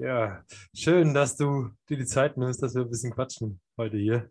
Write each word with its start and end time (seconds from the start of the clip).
Ja, 0.00 0.44
schön, 0.72 1.12
dass 1.12 1.36
du 1.36 1.70
dir 1.88 1.96
die 1.96 2.06
Zeit 2.06 2.36
nimmst, 2.36 2.62
dass 2.62 2.72
wir 2.76 2.82
ein 2.82 2.88
bisschen 2.88 3.12
quatschen 3.12 3.60
heute 3.76 3.96
hier. 3.96 4.30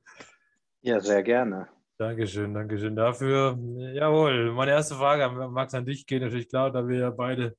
Ja, 0.79 1.01
sehr 1.01 1.23
gerne. 1.23 1.67
Dankeschön, 1.97 2.53
Dankeschön 2.53 2.95
dafür. 2.95 3.59
Jawohl, 3.91 4.53
meine 4.53 4.71
erste 4.71 4.95
Frage, 4.95 5.29
Max, 5.49 5.73
an 5.73 5.85
dich 5.85 6.05
geht 6.05 6.21
natürlich 6.21 6.47
klar, 6.47 6.71
da 6.71 6.87
wir 6.87 6.99
ja 6.99 7.09
beide 7.09 7.57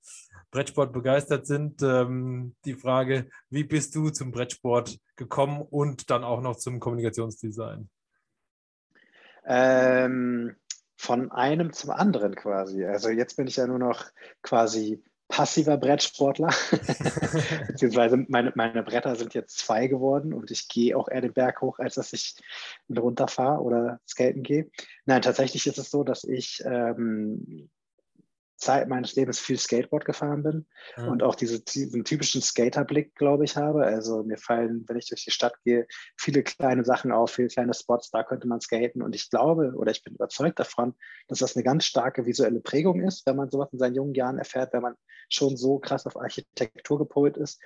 Brettsport 0.51 0.91
begeistert 0.95 1.47
sind. 1.47 1.83
Ähm, 1.83 2.57
die 2.65 2.77
Frage, 2.77 3.29
wie 3.51 3.65
bist 3.65 3.95
du 3.95 4.09
zum 4.09 4.31
Brettsport 4.31 4.99
gekommen 5.17 5.61
und 5.61 6.09
dann 6.09 6.25
auch 6.25 6.41
noch 6.41 6.57
zum 6.57 6.81
Kommunikationsdesign? 6.81 7.91
Ähm, 9.45 10.57
von 10.97 11.31
einem 11.31 11.75
zum 11.75 11.91
anderen 11.91 12.35
quasi. 12.37 12.87
Also 12.87 13.11
jetzt 13.11 13.37
bin 13.37 13.49
ich 13.49 13.57
ja 13.57 13.67
nur 13.67 13.79
noch 13.79 14.07
quasi 14.41 15.05
passiver 15.29 15.77
Brettsportler. 15.77 16.49
Beziehungsweise 17.69 18.25
meine, 18.29 18.53
meine 18.55 18.83
Bretter 18.83 19.15
sind 19.15 19.35
jetzt 19.35 19.59
zwei 19.59 19.87
geworden 19.87 20.33
und 20.33 20.51
ich 20.51 20.69
gehe 20.69 20.97
auch 20.97 21.09
eher 21.09 21.21
den 21.21 21.33
Berg 21.33 21.61
hoch, 21.61 21.79
als 21.79 21.95
dass 21.95 22.13
ich 22.13 22.37
runterfahre 22.95 23.63
oder 23.63 24.01
skaten 24.09 24.43
gehe. 24.43 24.71
Nein, 25.05 25.23
tatsächlich 25.23 25.67
ist 25.67 25.79
es 25.79 25.91
so, 25.91 26.03
dass 26.03 26.25
ich 26.25 26.63
ähm, 26.65 27.71
Zeit 28.59 28.89
meines 28.89 29.15
Lebens 29.15 29.39
viel 29.39 29.59
Skateboard 29.59 30.05
gefahren 30.05 30.43
bin 30.43 30.67
mhm. 30.97 31.09
und 31.09 31.23
auch 31.23 31.35
diese, 31.35 31.61
diesen 31.61 32.05
typischen 32.05 32.43
Skaterblick, 32.43 33.15
glaube 33.15 33.45
ich, 33.45 33.57
habe. 33.57 33.85
Also 33.85 34.25
mir 34.25 34.37
fallen, 34.37 34.85
wenn 34.89 34.97
ich 34.97 35.09
durch 35.09 35.25
die 35.25 35.31
Stadt 35.31 35.55
gehe, 35.65 35.87
viele 36.17 36.43
kleine 36.43 36.85
Sachen 36.85 37.13
auf, 37.13 37.31
viele 37.31 37.49
kleine 37.49 37.73
Spots, 37.73 38.11
da 38.11 38.23
könnte 38.25 38.49
man 38.49 38.61
skaten. 38.61 39.03
Und 39.03 39.15
ich 39.15 39.31
glaube 39.31 39.73
oder 39.75 39.91
ich 39.91 40.03
bin 40.03 40.15
überzeugt 40.15 40.59
davon, 40.59 40.95
dass 41.29 41.39
das 41.39 41.57
eine 41.57 41.65
ganz 41.65 41.85
starke 41.85 42.27
visuelle 42.27 42.61
Prägung 42.61 43.01
ist, 43.01 43.25
wenn 43.27 43.37
man 43.37 43.51
sowas 43.51 43.73
in 43.73 43.79
seinen 43.79 43.95
jungen 43.95 44.15
Jahren 44.15 44.39
erfährt, 44.39 44.73
wenn 44.73 44.83
man 44.83 44.95
schon 45.29 45.57
so 45.57 45.79
krass 45.79 46.07
auf 46.07 46.17
Architektur 46.17 46.99
gepolt 46.99 47.37
ist, 47.37 47.61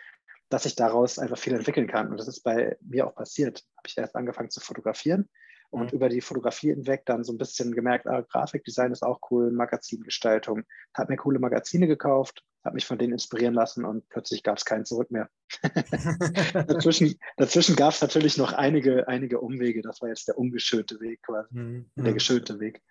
dass 0.51 0.67
ich 0.67 0.77
daraus 0.77 1.19
einfach 1.19 1.39
viel 1.39 1.55
entwickeln 1.55 1.87
kann. 1.87 2.11
Und 2.11 2.19
das 2.19 2.29
ist 2.29 2.43
bei 2.43 2.77
mir 2.81 3.07
auch 3.07 3.15
passiert. 3.15 3.65
Habe 3.79 3.89
ich 3.89 3.97
erst 3.97 4.15
angefangen 4.15 4.51
zu 4.51 4.61
fotografieren 4.61 5.29
und 5.73 5.93
mhm. 5.93 5.97
über 5.97 6.09
die 6.09 6.21
Fotografie 6.21 6.69
hinweg 6.69 7.05
dann 7.07 7.25
so 7.25 7.33
ein 7.33 7.39
bisschen 7.39 7.73
gemerkt, 7.75 8.07
ah, 8.07 8.21
Grafikdesign 8.21 8.93
ist 8.93 9.03
auch 9.03 9.21
cool, 9.31 9.51
Magazingestaltung. 9.51 10.65
Habe 10.95 11.13
mir 11.13 11.17
coole 11.17 11.39
Magazine 11.39 11.87
gekauft, 11.87 12.45
habe 12.63 12.75
mich 12.75 12.85
von 12.85 12.99
denen 12.99 13.15
inspirieren 13.15 13.55
lassen 13.55 13.87
und 13.87 14.07
plötzlich 14.11 14.43
gab 14.43 14.59
es 14.59 14.67
keinen 14.67 14.85
Zurück 14.85 15.11
mehr. 15.11 15.31
dazwischen 16.53 17.19
dazwischen 17.39 17.75
gab 17.75 17.95
es 17.95 18.03
natürlich 18.03 18.37
noch 18.37 18.53
einige, 18.53 19.09
einige 19.09 19.41
Umwege. 19.41 19.81
Das 19.81 20.03
war 20.03 20.11
jetzt 20.11 20.29
der 20.29 20.37
ungeschönte 20.37 21.01
Weg 21.01 21.23
quasi, 21.23 21.49
mhm. 21.55 21.91
der 21.97 22.11
mhm. 22.11 22.15
geschönte 22.15 22.61
Weg. 22.61 22.83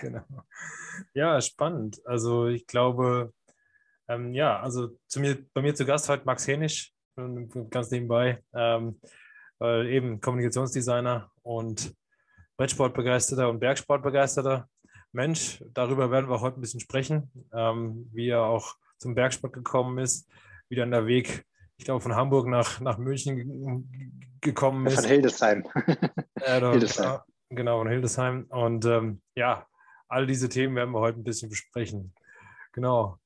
genau. 0.00 0.24
Ja, 1.12 1.38
spannend. 1.42 2.00
Also 2.06 2.46
ich 2.46 2.66
glaube, 2.66 3.34
ähm, 4.08 4.32
ja, 4.32 4.58
also 4.58 4.98
zu 5.06 5.20
mir, 5.20 5.36
bei 5.52 5.60
mir 5.60 5.74
zu 5.74 5.84
Gast 5.84 6.08
heute 6.08 6.24
Max 6.24 6.48
Henisch, 6.48 6.94
ganz 7.68 7.90
nebenbei. 7.90 8.42
Ähm, 8.54 8.98
äh, 9.60 9.94
eben 9.94 10.20
Kommunikationsdesigner 10.20 11.30
und 11.42 11.94
Brettsportbegeisterter 12.56 13.48
und 13.48 13.60
Bergsportbegeisterter 13.60 14.68
Mensch. 15.12 15.62
Darüber 15.72 16.10
werden 16.10 16.28
wir 16.28 16.40
heute 16.40 16.58
ein 16.58 16.60
bisschen 16.60 16.80
sprechen, 16.80 17.30
ähm, 17.52 18.08
wie 18.12 18.28
er 18.28 18.42
auch 18.42 18.74
zum 18.98 19.14
Bergsport 19.14 19.52
gekommen 19.52 19.98
ist, 19.98 20.28
wie 20.68 20.76
dann 20.76 20.90
der 20.90 21.06
Weg, 21.06 21.44
ich 21.76 21.84
glaube, 21.84 22.00
von 22.00 22.14
Hamburg 22.14 22.48
nach, 22.48 22.80
nach 22.80 22.98
München 22.98 23.88
gekommen 24.40 24.86
ist. 24.86 24.96
Von 24.96 25.04
Hildesheim. 25.04 25.64
äh, 26.34 26.60
da, 26.60 26.72
Hildesheim. 26.72 27.20
Genau, 27.50 27.78
von 27.78 27.88
Hildesheim. 27.88 28.46
Und 28.50 28.84
ähm, 28.84 29.22
ja, 29.34 29.66
all 30.08 30.26
diese 30.26 30.48
Themen 30.48 30.74
werden 30.76 30.92
wir 30.92 31.00
heute 31.00 31.20
ein 31.20 31.24
bisschen 31.24 31.48
besprechen. 31.48 32.12
Genau. 32.72 33.18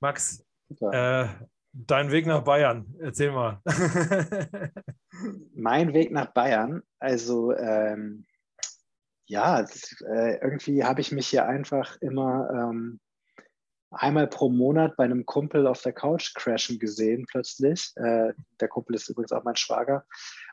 Max, 0.00 0.44
äh, 0.80 1.26
dein 1.72 2.10
Weg 2.10 2.26
nach 2.26 2.44
Bayern, 2.44 2.94
erzähl 3.00 3.32
mal. 3.32 3.60
mein 5.54 5.94
Weg 5.94 6.12
nach 6.12 6.32
Bayern, 6.32 6.82
also 6.98 7.52
ähm, 7.54 8.26
ja, 9.26 9.62
das, 9.62 9.96
äh, 10.02 10.38
irgendwie 10.42 10.84
habe 10.84 11.00
ich 11.00 11.12
mich 11.12 11.28
hier 11.28 11.46
einfach 11.46 11.96
immer 12.00 12.50
ähm, 12.50 13.00
einmal 13.90 14.26
pro 14.26 14.48
Monat 14.48 14.96
bei 14.96 15.04
einem 15.04 15.24
Kumpel 15.26 15.66
auf 15.66 15.82
der 15.82 15.92
Couch 15.92 16.34
crashen 16.34 16.78
gesehen, 16.78 17.26
plötzlich. 17.30 17.92
Äh, 17.96 18.32
der 18.60 18.68
Kumpel 18.68 18.96
ist 18.96 19.08
übrigens 19.08 19.32
auch 19.32 19.44
mein 19.44 19.56
Schwager. 19.56 20.04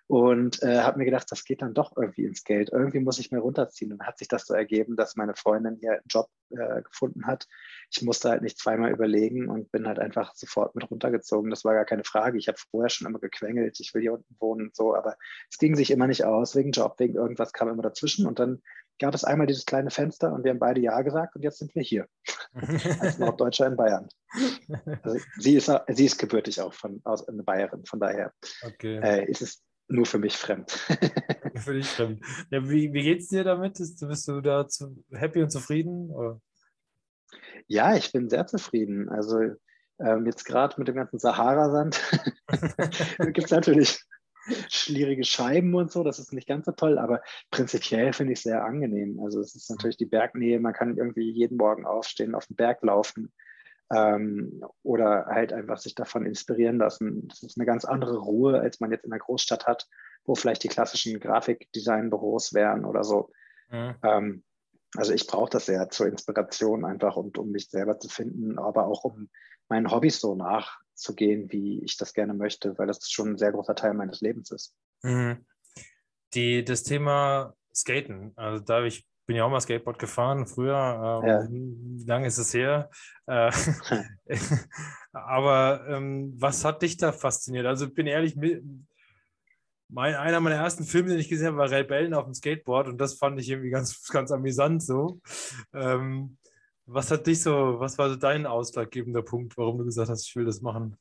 Und 0.10 0.64
äh, 0.64 0.80
habe 0.80 0.98
mir 0.98 1.06
gedacht, 1.06 1.28
das 1.30 1.44
geht 1.44 1.62
dann 1.62 1.76
doch 1.76 1.96
irgendwie 1.96 2.26
ins 2.26 2.44
Geld. 2.44 2.72
Irgendwie 2.72 3.00
muss 3.00 3.20
ich 3.20 3.32
mir 3.32 3.38
runterziehen. 3.38 3.94
Und 3.94 4.08
hat 4.08 4.18
sich 4.18 4.28
das 4.28 4.48
so 4.48 4.56
ergeben, 4.56 4.96
dass 4.96 5.16
meine 5.16 5.36
Freundin 5.36 5.78
hier 5.80 5.92
einen 5.92 6.08
Job 6.08 6.30
äh, 6.50 6.82
gefunden 6.82 7.28
hat. 7.28 7.46
Ich 7.92 8.02
musste 8.02 8.30
halt 8.30 8.42
nicht 8.42 8.58
zweimal 8.58 8.90
überlegen 8.92 9.50
und 9.50 9.72
bin 9.72 9.86
halt 9.86 10.00
einfach 10.00 10.34
sofort 10.34 10.74
mit 10.74 10.90
runtergezogen. 10.90 11.52
Das 11.52 11.64
war 11.64 11.76
gar 11.76 11.86
keine 11.86 12.06
Frage. 12.06 12.40
Ich 12.40 12.48
habe 12.48 12.58
vorher 12.72 12.90
schon 12.90 13.06
immer 13.06 13.20
gequengelt, 13.20 13.80
ich 13.80 13.94
will 13.94 14.02
hier 14.02 14.14
unten 14.14 14.36
wohnen 14.40 14.68
und 14.70 14.76
so, 14.76 14.96
aber 14.96 15.16
es 15.52 15.60
ging 15.60 15.76
sich 15.76 15.92
immer 15.92 16.08
nicht 16.08 16.26
aus, 16.26 16.56
wegen 16.56 16.72
Job, 16.72 16.96
wegen 16.98 17.14
irgendwas 17.14 17.54
kam 17.54 17.70
immer 17.70 17.84
dazwischen. 17.84 18.26
Und 18.26 18.40
dann 18.40 18.64
gab 18.98 19.14
es 19.14 19.24
einmal 19.24 19.46
dieses 19.46 19.68
kleine 19.68 19.92
Fenster 19.92 20.34
und 20.34 20.44
wir 20.44 20.50
haben 20.50 20.60
beide 20.60 20.82
Ja 20.82 21.04
gesagt 21.04 21.36
und 21.36 21.44
jetzt 21.44 21.60
sind 21.60 21.76
wir 21.76 21.84
hier. 21.84 22.08
Als 23.00 23.20
Norddeutscher 23.20 23.68
in 23.68 23.78
Bayern. 23.78 24.10
Also 25.04 25.20
sie, 25.38 25.56
ist, 25.56 25.72
sie 25.88 26.06
ist 26.06 26.18
gebürtig 26.18 26.62
auch 26.62 26.74
von 26.74 27.00
aus 27.04 27.28
eine 27.28 27.44
Bayerin, 27.44 27.86
von 27.86 28.00
daher 28.00 28.34
okay. 28.64 29.00
äh, 29.04 29.30
ist 29.30 29.44
es 29.44 29.62
nur 29.90 30.06
für 30.06 30.20
mich 30.20 30.38
fremd. 30.38 30.72
für 31.56 31.74
dich 31.74 31.88
fremd. 31.88 32.24
Ja, 32.52 32.68
wie 32.70 32.94
wie 32.94 33.04
geht 33.04 33.20
es 33.20 33.28
dir 33.28 33.44
damit? 33.44 33.74
Bist 33.74 34.28
du 34.28 34.42
da 34.42 34.68
zu, 34.68 35.04
happy 35.12 35.42
und 35.42 35.52
zufrieden? 35.52 36.12
Oder? 36.12 36.40
Ja, 37.68 37.96
ich 37.96 38.12
bin 38.12 38.30
sehr 38.30 38.48
zufrieden. 38.48 39.10
Also 39.10 39.40
ähm, 40.00 40.26
jetzt 40.26 40.46
gerade 40.46 40.76
mit 40.78 40.88
dem 40.88 40.96
ganzen 40.96 41.20
Sahara-Sand 41.20 42.00
gibt 43.34 43.46
es 43.46 43.52
natürlich 43.52 44.00
schlierige 44.70 45.24
Scheiben 45.24 45.76
und 45.76 45.92
so, 45.92 46.04
das 46.04 46.18
ist 46.18 46.34
nicht 46.34 46.48
ganz 46.48 46.66
so 46.66 46.72
toll, 46.72 46.98
aber 46.98 47.22
prinzipiell 47.52 48.14
finde 48.14 48.34
ich 48.34 48.40
es 48.40 48.44
sehr 48.44 48.64
angenehm. 48.64 49.20
Also 49.20 49.42
es 49.42 49.54
ist 49.56 49.70
natürlich 49.70 49.98
die 49.98 50.06
Bergnähe, 50.06 50.60
man 50.60 50.74
kann 50.74 50.98
irgendwie 50.98 51.30
jeden 51.30 51.58
Morgen 51.58 51.86
aufstehen, 51.86 52.34
auf 52.34 52.48
den 52.48 52.56
Berg 52.56 52.82
laufen 52.82 53.32
ähm, 53.92 54.64
oder 54.84 55.26
halt 55.28 55.54
einfach 55.54 55.78
sich 55.78 55.96
davon 55.96 56.26
inspirieren 56.26 56.78
lassen. 56.78 57.28
Das 57.28 57.44
ist 57.44 57.58
eine 57.58 57.66
ganz 57.66 57.86
andere 57.86 58.18
Ruhe, 58.18 58.60
als 58.60 58.80
man 58.80 58.92
jetzt 58.92 59.04
in 59.04 59.12
der 59.12 59.20
Großstadt 59.20 59.68
hat, 59.68 59.88
wo 60.26 60.36
vielleicht 60.36 60.64
die 60.64 60.68
klassischen 60.68 61.20
Grafikdesign-Büros 61.20 62.54
wären 62.54 62.86
oder 62.86 63.04
so. 63.04 63.32
Mhm. 63.70 63.96
Ähm, 64.04 64.44
also 64.96 65.14
ich 65.14 65.28
brauche 65.28 65.50
das 65.50 65.66
sehr 65.68 65.90
zur 65.90 66.08
Inspiration 66.08 66.86
einfach 66.86 67.16
und 67.16 67.38
um 67.38 67.52
mich 67.52 67.70
selber 67.70 68.00
zu 68.00 68.10
finden, 68.10 68.58
aber 68.58 68.88
auch 68.88 69.04
um 69.04 69.30
meinen 69.70 69.92
Hobbys 69.92 70.20
so 70.20 70.36
nachzugehen, 70.36 71.52
wie 71.52 71.84
ich 71.84 71.98
das 71.98 72.14
gerne 72.14 72.34
möchte, 72.34 72.78
weil 72.78 72.88
das 72.88 73.10
schon 73.10 73.32
ein 73.32 73.38
sehr 73.38 73.52
großer 73.52 73.76
Teil 73.76 73.94
meines 73.94 74.22
Lebens 74.22 74.52
ist. 74.52 74.74
Mhm. 75.04 75.46
Die, 76.34 76.64
das 76.64 76.84
Thema 76.84 77.56
Skaten, 77.74 78.34
also 78.36 78.64
da 78.64 78.84
ich 78.84 79.08
bin 79.30 79.36
ja 79.36 79.46
auch 79.46 79.52
mal 79.52 79.62
Skateboard 79.62 80.00
gefahren 80.00 80.48
früher. 80.48 81.22
Ähm, 81.24 81.98
ja. 82.00 82.08
Lange 82.08 82.26
ist 82.26 82.40
es 82.40 82.52
her. 82.52 82.90
Äh, 83.28 83.52
aber 85.14 85.86
ähm, 85.88 86.34
was 86.36 86.66
hat 86.66 86.82
dich 86.82 86.98
da 86.98 87.12
fasziniert? 87.12 87.68
Also 87.68 87.86
ich 87.86 87.94
bin 87.94 88.08
ehrlich, 88.08 88.36
mein, 89.88 90.16
einer 90.16 90.40
meiner 90.40 90.56
ersten 90.56 90.84
Filme, 90.84 91.10
den 91.10 91.20
ich 91.20 91.30
gesehen 91.30 91.50
habe, 91.50 91.58
war 91.58 91.70
Rebellen 91.70 92.16
auf 92.16 92.26
dem 92.26 92.34
Skateboard 92.34 92.88
und 92.88 92.98
das 92.98 93.20
fand 93.20 93.40
ich 93.40 93.52
irgendwie 93.52 93.70
ganz, 93.70 94.08
ganz 94.12 94.32
amüsant 94.32 94.82
so. 94.82 95.22
Ähm, 95.76 96.40
was 96.88 97.12
hat 97.12 97.28
dich 97.28 97.44
so, 97.44 97.80
was 97.80 98.00
war 98.00 98.10
so 98.10 98.16
dein 98.16 98.48
ausschlaggebender 98.48 99.22
Punkt, 99.22 99.56
warum 99.58 99.78
du 99.78 99.86
gesagt 99.86 100.10
hast, 100.10 100.28
ich 100.28 100.36
will 100.36 100.46
das 100.46 100.62
machen? 100.62 100.98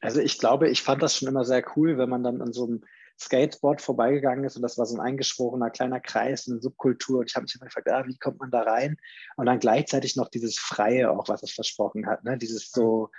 Also 0.00 0.20
ich 0.20 0.40
glaube, 0.40 0.68
ich 0.68 0.82
fand 0.82 1.00
das 1.00 1.16
schon 1.16 1.28
immer 1.28 1.44
sehr 1.44 1.62
cool, 1.76 1.96
wenn 1.96 2.10
man 2.10 2.24
dann 2.24 2.42
an 2.42 2.52
so 2.52 2.66
einem 2.66 2.82
Skateboard 3.18 3.80
vorbeigegangen 3.80 4.44
ist 4.44 4.56
und 4.56 4.62
das 4.62 4.76
war 4.76 4.86
so 4.86 4.96
ein 4.96 5.00
eingeschworener 5.00 5.70
kleiner 5.70 6.00
Kreis, 6.00 6.48
eine 6.48 6.60
Subkultur 6.60 7.20
und 7.20 7.30
ich 7.30 7.34
habe 7.34 7.44
mich 7.44 7.54
immer 7.54 7.66
gefragt, 7.66 7.88
ah, 7.88 8.04
wie 8.06 8.18
kommt 8.18 8.40
man 8.40 8.50
da 8.50 8.62
rein? 8.62 8.96
Und 9.36 9.46
dann 9.46 9.58
gleichzeitig 9.58 10.16
noch 10.16 10.28
dieses 10.28 10.58
Freie 10.58 11.10
auch, 11.10 11.28
was 11.28 11.42
es 11.42 11.52
versprochen 11.52 12.06
hat, 12.06 12.24
ne? 12.24 12.36
dieses 12.36 12.70
so 12.70 13.10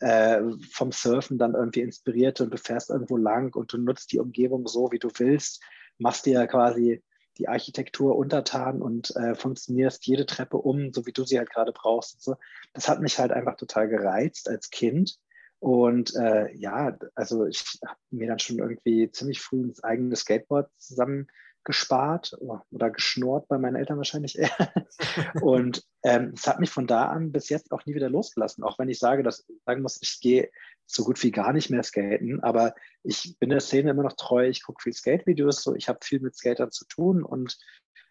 äh, 0.00 0.40
vom 0.70 0.90
Surfen 0.90 1.38
dann 1.38 1.54
irgendwie 1.54 1.82
inspiriert 1.82 2.40
und 2.40 2.50
du 2.50 2.58
fährst 2.58 2.90
irgendwo 2.90 3.16
lang 3.16 3.54
und 3.54 3.72
du 3.72 3.78
nutzt 3.78 4.12
die 4.12 4.18
Umgebung 4.18 4.66
so, 4.66 4.90
wie 4.90 4.98
du 4.98 5.10
willst, 5.18 5.62
machst 5.98 6.26
dir 6.26 6.46
quasi 6.46 7.02
die 7.38 7.48
Architektur 7.48 8.16
untertan 8.16 8.82
und 8.82 9.14
äh, 9.16 9.34
funktionierst 9.34 10.06
jede 10.06 10.26
Treppe 10.26 10.58
um, 10.58 10.92
so 10.92 11.06
wie 11.06 11.12
du 11.12 11.24
sie 11.24 11.38
halt 11.38 11.50
gerade 11.50 11.72
brauchst. 11.72 12.22
So. 12.22 12.36
Das 12.74 12.88
hat 12.88 13.00
mich 13.00 13.18
halt 13.18 13.32
einfach 13.32 13.56
total 13.56 13.88
gereizt 13.88 14.48
als 14.48 14.70
Kind 14.70 15.18
Und 15.62 16.16
äh, 16.16 16.52
ja, 16.56 16.98
also 17.14 17.46
ich 17.46 17.78
habe 17.86 17.96
mir 18.10 18.26
dann 18.26 18.40
schon 18.40 18.58
irgendwie 18.58 19.08
ziemlich 19.12 19.40
früh 19.40 19.68
das 19.68 19.84
eigene 19.84 20.16
Skateboard 20.16 20.68
zusammen 20.76 21.28
gespart 21.62 22.36
oder 22.40 22.90
geschnurrt 22.90 23.46
bei 23.46 23.58
meinen 23.58 23.76
Eltern 23.76 23.96
wahrscheinlich 23.96 24.36
eher. 24.36 24.50
Und 25.40 25.84
ähm, 26.02 26.32
es 26.36 26.48
hat 26.48 26.58
mich 26.58 26.70
von 26.70 26.88
da 26.88 27.06
an 27.10 27.30
bis 27.30 27.48
jetzt 27.48 27.70
auch 27.70 27.86
nie 27.86 27.94
wieder 27.94 28.10
losgelassen, 28.10 28.64
auch 28.64 28.80
wenn 28.80 28.88
ich 28.88 28.98
sage, 28.98 29.22
dass 29.22 29.46
sagen 29.64 29.82
muss, 29.82 30.00
ich 30.02 30.18
gehe 30.20 30.50
so 30.84 31.04
gut 31.04 31.22
wie 31.22 31.30
gar 31.30 31.52
nicht 31.52 31.70
mehr 31.70 31.84
skaten, 31.84 32.42
aber 32.42 32.74
ich 33.04 33.36
bin 33.38 33.50
der 33.50 33.60
Szene 33.60 33.90
immer 33.90 34.02
noch 34.02 34.14
treu, 34.14 34.48
ich 34.48 34.64
gucke 34.64 34.82
viel 34.82 34.92
Skate-Videos, 34.92 35.62
so 35.62 35.76
ich 35.76 35.88
habe 35.88 36.00
viel 36.02 36.18
mit 36.18 36.34
Skatern 36.34 36.72
zu 36.72 36.86
tun 36.86 37.22
und 37.22 37.56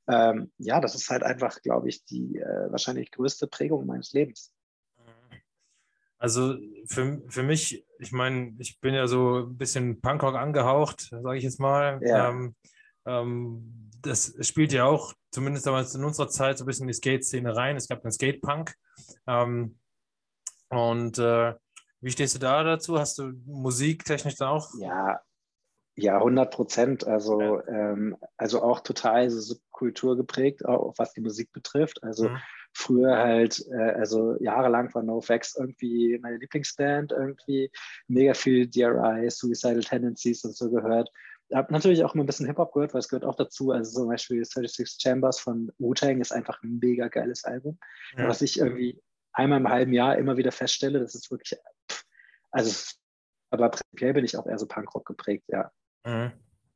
ähm, 0.07 0.53
ja, 0.57 0.79
das 0.79 0.95
ist 0.95 1.09
halt 1.09 1.23
einfach, 1.23 1.61
glaube 1.61 1.89
ich, 1.89 2.05
die 2.05 2.37
äh, 2.37 2.71
wahrscheinlich 2.71 3.11
größte 3.11 3.47
Prägung 3.47 3.85
meines 3.85 4.13
Lebens. 4.13 4.53
Also 6.21 6.55
für, 6.85 7.19
für 7.29 7.41
mich, 7.41 7.83
ich 7.97 8.11
meine, 8.11 8.53
ich 8.59 8.79
bin 8.79 8.93
ja 8.93 9.07
so 9.07 9.39
ein 9.39 9.57
bisschen 9.57 10.01
Punkrock 10.01 10.35
angehaucht, 10.35 11.09
sage 11.09 11.35
ich 11.35 11.43
jetzt 11.43 11.59
mal. 11.59 11.99
Ja. 12.03 12.29
Ähm, 12.29 12.55
ähm, 13.07 13.89
das 14.03 14.35
spielt 14.41 14.71
ja 14.71 14.85
auch, 14.85 15.15
zumindest 15.31 15.65
damals 15.65 15.95
in 15.95 16.03
unserer 16.03 16.29
Zeit, 16.29 16.59
so 16.59 16.63
ein 16.63 16.67
bisschen 16.67 16.83
in 16.83 16.89
die 16.89 16.93
Skate-Szene 16.93 17.55
rein. 17.55 17.75
Es 17.75 17.87
gab 17.87 18.03
den 18.03 18.11
Skate-Punk. 18.11 18.75
Ähm, 19.25 19.79
und 20.69 21.17
äh, 21.17 21.55
wie 22.01 22.11
stehst 22.11 22.35
du 22.35 22.39
da 22.39 22.63
dazu? 22.63 22.99
Hast 22.99 23.17
du 23.17 23.31
musiktechnisch 23.47 24.35
da 24.35 24.49
auch? 24.49 24.69
Ja, 24.77 25.21
ja, 25.95 26.17
100 26.17 26.53
Prozent. 26.53 27.07
Also, 27.07 27.41
ja. 27.41 27.67
ähm, 27.67 28.15
also 28.37 28.61
auch 28.61 28.81
total 28.81 29.27
so 29.31 29.39
Subkultur 29.39 30.15
geprägt, 30.17 30.65
auch 30.65 30.93
was 30.97 31.13
die 31.13 31.21
Musik 31.21 31.51
betrifft. 31.51 32.03
Also 32.03 32.29
mhm. 32.29 32.37
Früher 32.73 33.17
halt, 33.17 33.65
äh, 33.71 33.91
also 33.91 34.35
jahrelang 34.39 34.93
war 34.93 35.03
NoFX 35.03 35.57
irgendwie 35.57 36.17
meine 36.21 36.37
Lieblingsband, 36.37 37.11
irgendwie 37.11 37.71
mega 38.07 38.33
viel 38.33 38.67
DRI, 38.67 39.29
Suicidal 39.29 39.81
Tendencies 39.81 40.43
und 40.43 40.55
so 40.55 40.69
gehört 40.69 41.09
habe 41.53 41.73
natürlich 41.73 42.03
auch 42.03 42.15
mal 42.15 42.23
ein 42.23 42.27
bisschen 42.27 42.45
Hip-Hop 42.45 42.73
gehört, 42.73 42.93
weil 42.93 42.99
es 42.99 43.09
gehört 43.09 43.25
auch 43.25 43.35
dazu. 43.35 43.71
Also 43.71 43.91
zum 43.91 44.07
Beispiel 44.07 44.43
36 44.43 45.01
Chambers 45.01 45.39
von 45.39 45.71
Wu-Tang 45.79 46.21
ist 46.21 46.31
einfach 46.31 46.61
ein 46.63 46.79
mega 46.81 47.07
geiles 47.07 47.43
Album. 47.43 47.77
Ja. 48.15 48.27
Was 48.27 48.41
ich 48.41 48.59
irgendwie 48.59 49.01
einmal 49.33 49.59
im 49.59 49.69
halben 49.69 49.93
Jahr 49.93 50.17
immer 50.17 50.37
wieder 50.37 50.51
feststelle, 50.51 50.99
das 50.99 51.15
ist 51.15 51.31
wirklich, 51.31 51.59
also, 52.51 52.95
aber 53.49 53.69
prinzipiell 53.69 54.13
bin 54.13 54.25
ich 54.25 54.37
auch 54.37 54.45
eher 54.45 54.59
so 54.59 54.65
Punkrock 54.65 55.05
geprägt, 55.05 55.45
ja. 55.47 55.71
Mhm. 56.05 56.31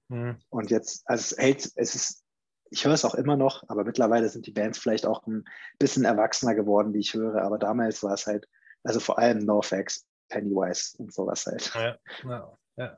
Mhm. 0.09 0.37
Und 0.49 0.71
jetzt, 0.71 1.03
also 1.05 1.35
es 1.35 1.37
hält, 1.37 1.71
es 1.75 1.95
ist, 1.95 2.24
ich 2.69 2.85
höre 2.85 2.93
es 2.93 3.05
auch 3.05 3.15
immer 3.15 3.37
noch, 3.37 3.63
aber 3.67 3.83
mittlerweile 3.83 4.29
sind 4.29 4.47
die 4.47 4.51
Bands 4.51 4.79
vielleicht 4.79 5.05
auch 5.05 5.25
ein 5.27 5.45
bisschen 5.79 6.05
erwachsener 6.05 6.55
geworden, 6.55 6.93
die 6.93 6.99
ich 6.99 7.13
höre. 7.13 7.41
Aber 7.41 7.57
damals 7.57 8.03
war 8.03 8.13
es 8.13 8.27
halt, 8.27 8.47
also 8.83 8.99
vor 8.99 9.19
allem 9.19 9.39
NoFX, 9.45 10.05
Pennywise 10.29 10.97
und 10.97 11.13
sowas 11.13 11.45
halt. 11.45 11.71
Ja, 11.73 11.97
ja, 12.23 12.57
ja. 12.77 12.97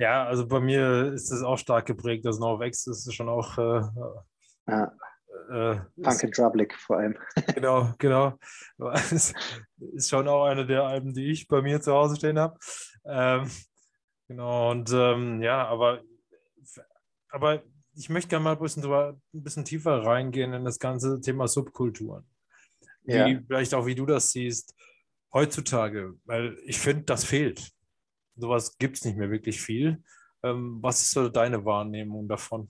Ja, 0.00 0.26
also 0.26 0.46
bei 0.46 0.60
mir 0.60 1.12
ist 1.12 1.32
es 1.32 1.42
auch 1.42 1.56
stark 1.56 1.86
geprägt. 1.86 2.24
Das 2.24 2.38
NoFX 2.38 2.86
ist 2.86 3.12
schon 3.14 3.28
auch. 3.28 3.58
Äh, 3.58 3.82
ja. 4.68 4.92
Äh, 5.50 5.80
Punk 6.02 6.24
and 6.24 6.36
Drublick 6.36 6.74
vor 6.74 6.98
allem. 6.98 7.16
Genau, 7.54 7.92
genau. 7.98 8.38
Ist 9.00 10.08
schon 10.08 10.28
auch 10.28 10.44
eine 10.44 10.66
der 10.66 10.84
Alben, 10.84 11.14
die 11.14 11.30
ich 11.30 11.48
bei 11.48 11.62
mir 11.62 11.80
zu 11.80 11.92
Hause 11.92 12.16
stehen 12.16 12.38
habe. 12.38 12.58
Ähm, 13.04 13.50
genau, 14.28 14.70
und 14.70 14.92
ähm, 14.92 15.42
ja, 15.42 15.66
aber, 15.66 16.02
aber 17.30 17.62
ich 17.98 18.08
möchte 18.08 18.28
gerne 18.28 18.44
mal 18.44 18.52
ein 18.52 18.58
bisschen, 18.58 18.82
drüber, 18.82 19.20
ein 19.34 19.42
bisschen 19.42 19.64
tiefer 19.64 20.04
reingehen 20.04 20.52
in 20.52 20.64
das 20.64 20.78
ganze 20.78 21.20
Thema 21.20 21.48
Subkulturen. 21.48 22.24
Ja. 23.04 23.26
Wie, 23.26 23.40
vielleicht 23.46 23.74
auch, 23.74 23.86
wie 23.86 23.94
du 23.94 24.06
das 24.06 24.30
siehst 24.32 24.74
heutzutage, 25.32 26.14
weil 26.24 26.56
ich 26.64 26.78
finde, 26.78 27.04
das 27.04 27.24
fehlt 27.24 27.72
sowas 28.38 28.78
gibt 28.78 28.96
es 28.96 29.04
nicht 29.04 29.16
mehr 29.16 29.30
wirklich 29.30 29.60
viel. 29.60 30.02
Ähm, 30.42 30.78
was 30.80 31.02
ist 31.02 31.10
so 31.12 31.28
deine 31.28 31.64
Wahrnehmung 31.64 32.28
davon? 32.28 32.68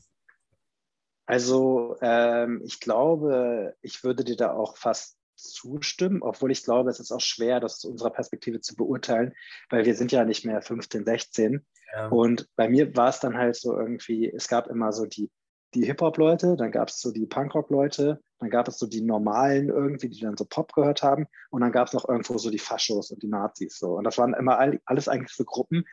Also 1.26 1.96
ähm, 2.00 2.62
ich 2.64 2.80
glaube, 2.80 3.76
ich 3.82 4.02
würde 4.02 4.24
dir 4.24 4.36
da 4.36 4.52
auch 4.52 4.78
fast 4.78 5.18
zustimmen, 5.36 6.22
obwohl 6.22 6.50
ich 6.50 6.64
glaube, 6.64 6.90
es 6.90 7.00
ist 7.00 7.12
auch 7.12 7.20
schwer, 7.20 7.60
das 7.60 7.74
aus 7.74 7.84
unserer 7.84 8.10
Perspektive 8.10 8.60
zu 8.60 8.74
beurteilen, 8.74 9.34
weil 9.68 9.84
wir 9.84 9.94
sind 9.94 10.10
ja 10.10 10.24
nicht 10.24 10.44
mehr 10.44 10.62
15, 10.62 11.04
16. 11.04 11.66
Ja. 11.92 12.08
Und 12.08 12.48
bei 12.56 12.68
mir 12.68 12.94
war 12.96 13.08
es 13.08 13.20
dann 13.20 13.36
halt 13.36 13.56
so 13.56 13.78
irgendwie, 13.78 14.30
es 14.30 14.48
gab 14.48 14.68
immer 14.68 14.92
so 14.92 15.06
die 15.06 15.30
die 15.74 15.84
Hip-Hop-Leute, 15.84 16.56
dann 16.56 16.72
gab 16.72 16.88
es 16.88 17.00
so 17.00 17.12
die 17.12 17.26
Punkrock-Leute, 17.26 18.20
dann 18.38 18.50
gab 18.50 18.68
es 18.68 18.78
so 18.78 18.86
die 18.86 19.02
normalen 19.02 19.68
irgendwie, 19.68 20.08
die 20.08 20.20
dann 20.20 20.36
so 20.36 20.46
Pop 20.46 20.72
gehört 20.72 21.02
haben 21.02 21.26
und 21.50 21.60
dann 21.60 21.72
gab 21.72 21.88
es 21.88 21.92
noch 21.92 22.08
irgendwo 22.08 22.38
so 22.38 22.50
die 22.50 22.58
Faschos 22.58 23.10
und 23.10 23.22
die 23.22 23.28
Nazis 23.28 23.78
so. 23.78 23.96
Und 23.96 24.04
das 24.04 24.16
waren 24.18 24.34
immer 24.34 24.58
all, 24.58 24.80
alles 24.86 25.08
eigentlich 25.08 25.34
so 25.34 25.44
Gruppen, 25.44 25.84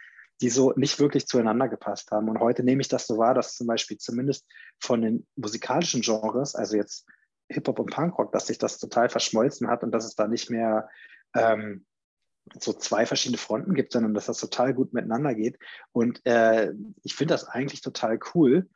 die 0.42 0.50
so 0.50 0.71
nicht 0.75 1.00
wirklich 1.00 1.27
zueinander 1.27 1.68
gepasst 1.68 2.12
haben. 2.12 2.30
Und 2.30 2.39
heute 2.39 2.63
nehme 2.63 2.81
ich 2.81 2.88
das 2.88 3.07
so 3.07 3.18
wahr, 3.18 3.33
dass 3.33 3.56
zum 3.56 3.68
Beispiel 3.68 3.97
zumindest 3.97 4.45
von 4.80 5.01
den 5.01 5.27
musikalischen 5.36 6.01
Genres, 6.01 6.56
also 6.56 6.77
jetzt 6.77 7.06
Hip-Hop 7.50 7.80
und 7.80 7.92
Punkrock, 7.92 8.31
dass 8.31 8.47
sich 8.47 8.57
das 8.57 8.80
total 8.80 9.09
verschmolzen 9.09 9.68
hat 9.68 9.83
und 9.83 9.92
dass 9.92 10.06
es 10.06 10.15
da 10.15 10.27
nicht 10.27 10.50
mehr 10.50 10.89
ähm, 11.36 11.86
so 12.59 12.74
zwei 12.74 13.06
verschiedene 13.06 13.38
Fronten 13.38 13.74
gibt, 13.74 13.92
sondern 13.92 14.13
dass 14.13 14.27
das 14.27 14.38
total 14.38 14.74
gut 14.74 14.94
miteinander 14.94 15.33
geht. 15.33 15.57
Und 15.92 16.25
äh, 16.25 16.74
ich 17.03 17.15
finde 17.15 17.33
das 17.33 17.45
eigentlich 17.47 17.81
total 17.81 18.19
cool, 18.33 18.69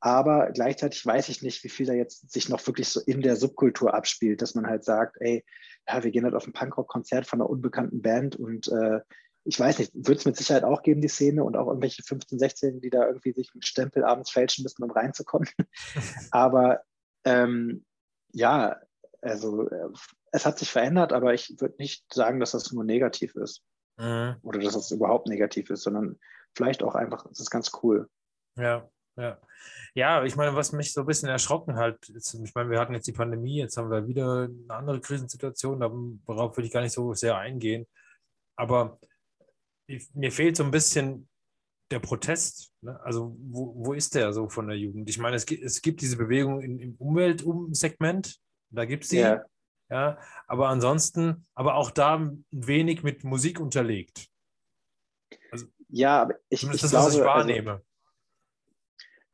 aber 0.00 0.50
gleichzeitig 0.52 1.04
weiß 1.04 1.28
ich 1.28 1.42
nicht, 1.42 1.64
wie 1.64 1.68
viel 1.68 1.86
da 1.86 1.92
jetzt 1.92 2.30
sich 2.30 2.48
noch 2.48 2.64
wirklich 2.66 2.88
so 2.88 3.00
in 3.00 3.20
der 3.20 3.36
Subkultur 3.36 3.94
abspielt, 3.94 4.42
dass 4.42 4.54
man 4.54 4.66
halt 4.66 4.84
sagt, 4.84 5.16
ey, 5.20 5.44
ja, 5.88 6.04
wir 6.04 6.10
gehen 6.10 6.24
halt 6.24 6.34
auf 6.34 6.46
ein 6.46 6.52
Punkrock-Konzert 6.52 7.26
von 7.26 7.40
einer 7.40 7.50
unbekannten 7.50 8.02
Band 8.02 8.36
und 8.36 8.68
äh, 8.68 9.00
ich 9.44 9.58
weiß 9.58 9.78
nicht, 9.78 9.92
wird 9.94 10.18
es 10.18 10.24
mit 10.26 10.36
Sicherheit 10.36 10.64
auch 10.64 10.82
geben, 10.82 11.00
die 11.00 11.08
Szene 11.08 11.42
und 11.42 11.56
auch 11.56 11.68
irgendwelche 11.68 12.02
15-, 12.02 12.38
16, 12.38 12.80
die 12.80 12.90
da 12.90 13.06
irgendwie 13.06 13.32
sich 13.32 13.50
einen 13.54 13.62
Stempel 13.62 14.04
abends 14.04 14.30
fälschen 14.30 14.62
müssen, 14.62 14.82
um 14.82 14.90
reinzukommen. 14.90 15.48
aber 16.30 16.82
ähm, 17.24 17.84
ja, 18.32 18.76
also 19.22 19.68
äh, 19.68 19.88
es 20.32 20.46
hat 20.46 20.58
sich 20.58 20.70
verändert, 20.70 21.12
aber 21.12 21.34
ich 21.34 21.54
würde 21.58 21.76
nicht 21.78 22.04
sagen, 22.12 22.40
dass 22.40 22.52
das 22.52 22.72
nur 22.72 22.84
negativ 22.84 23.34
ist. 23.36 23.62
Mhm. 23.98 24.36
Oder 24.42 24.60
dass 24.60 24.74
das 24.74 24.90
überhaupt 24.90 25.28
negativ 25.28 25.70
ist, 25.70 25.82
sondern 25.82 26.18
vielleicht 26.54 26.82
auch 26.82 26.94
einfach, 26.94 27.26
es 27.30 27.40
ist 27.40 27.50
ganz 27.50 27.70
cool. 27.82 28.08
Ja, 28.56 28.88
ja. 29.16 29.38
Ja, 29.94 30.22
ich 30.24 30.36
meine, 30.36 30.54
was 30.54 30.72
mich 30.72 30.92
so 30.92 31.00
ein 31.00 31.06
bisschen 31.06 31.28
erschrocken 31.28 31.76
hat, 31.76 32.08
ist, 32.10 32.34
ich 32.34 32.54
meine, 32.54 32.70
wir 32.70 32.78
hatten 32.78 32.94
jetzt 32.94 33.06
die 33.06 33.12
Pandemie, 33.12 33.58
jetzt 33.58 33.76
haben 33.76 33.90
wir 33.90 34.06
wieder 34.06 34.44
eine 34.44 34.74
andere 34.74 35.00
Krisensituation, 35.00 35.80
darauf 36.26 36.56
will 36.56 36.64
ich 36.64 36.72
gar 36.72 36.82
nicht 36.82 36.92
so 36.92 37.14
sehr 37.14 37.36
eingehen. 37.36 37.86
Aber 38.56 39.00
ich, 39.86 40.08
mir 40.14 40.30
fehlt 40.30 40.56
so 40.56 40.64
ein 40.64 40.70
bisschen 40.70 41.28
der 41.90 41.98
Protest. 41.98 42.72
Ne? 42.82 43.00
Also, 43.02 43.36
wo, 43.40 43.74
wo 43.76 43.92
ist 43.94 44.14
der 44.14 44.32
so 44.32 44.48
von 44.48 44.68
der 44.68 44.76
Jugend? 44.76 45.08
Ich 45.08 45.18
meine, 45.18 45.36
es 45.36 45.46
gibt, 45.46 45.64
es 45.64 45.82
gibt 45.82 46.00
diese 46.00 46.16
Bewegung 46.16 46.60
in, 46.60 46.78
im 46.78 46.94
Umweltsegment, 46.96 48.38
da 48.70 48.84
gibt 48.84 49.04
es 49.04 49.10
sie. 49.10 49.20
Ja. 49.20 49.44
Ja. 49.90 50.18
Aber 50.46 50.68
ansonsten, 50.68 51.46
aber 51.54 51.74
auch 51.74 51.90
da 51.90 52.16
ein 52.16 52.44
wenig 52.50 53.02
mit 53.02 53.24
Musik 53.24 53.60
unterlegt. 53.60 54.28
Also, 55.50 55.66
ja, 55.88 56.22
aber 56.22 56.34
ich, 56.48 56.62
ich 56.62 56.80
das, 56.80 56.90
glaube, 56.90 57.06
was 57.06 57.14
ich 57.14 57.20
also 57.20 57.24
wahrnehme. 57.24 57.70
Also, 57.72 57.88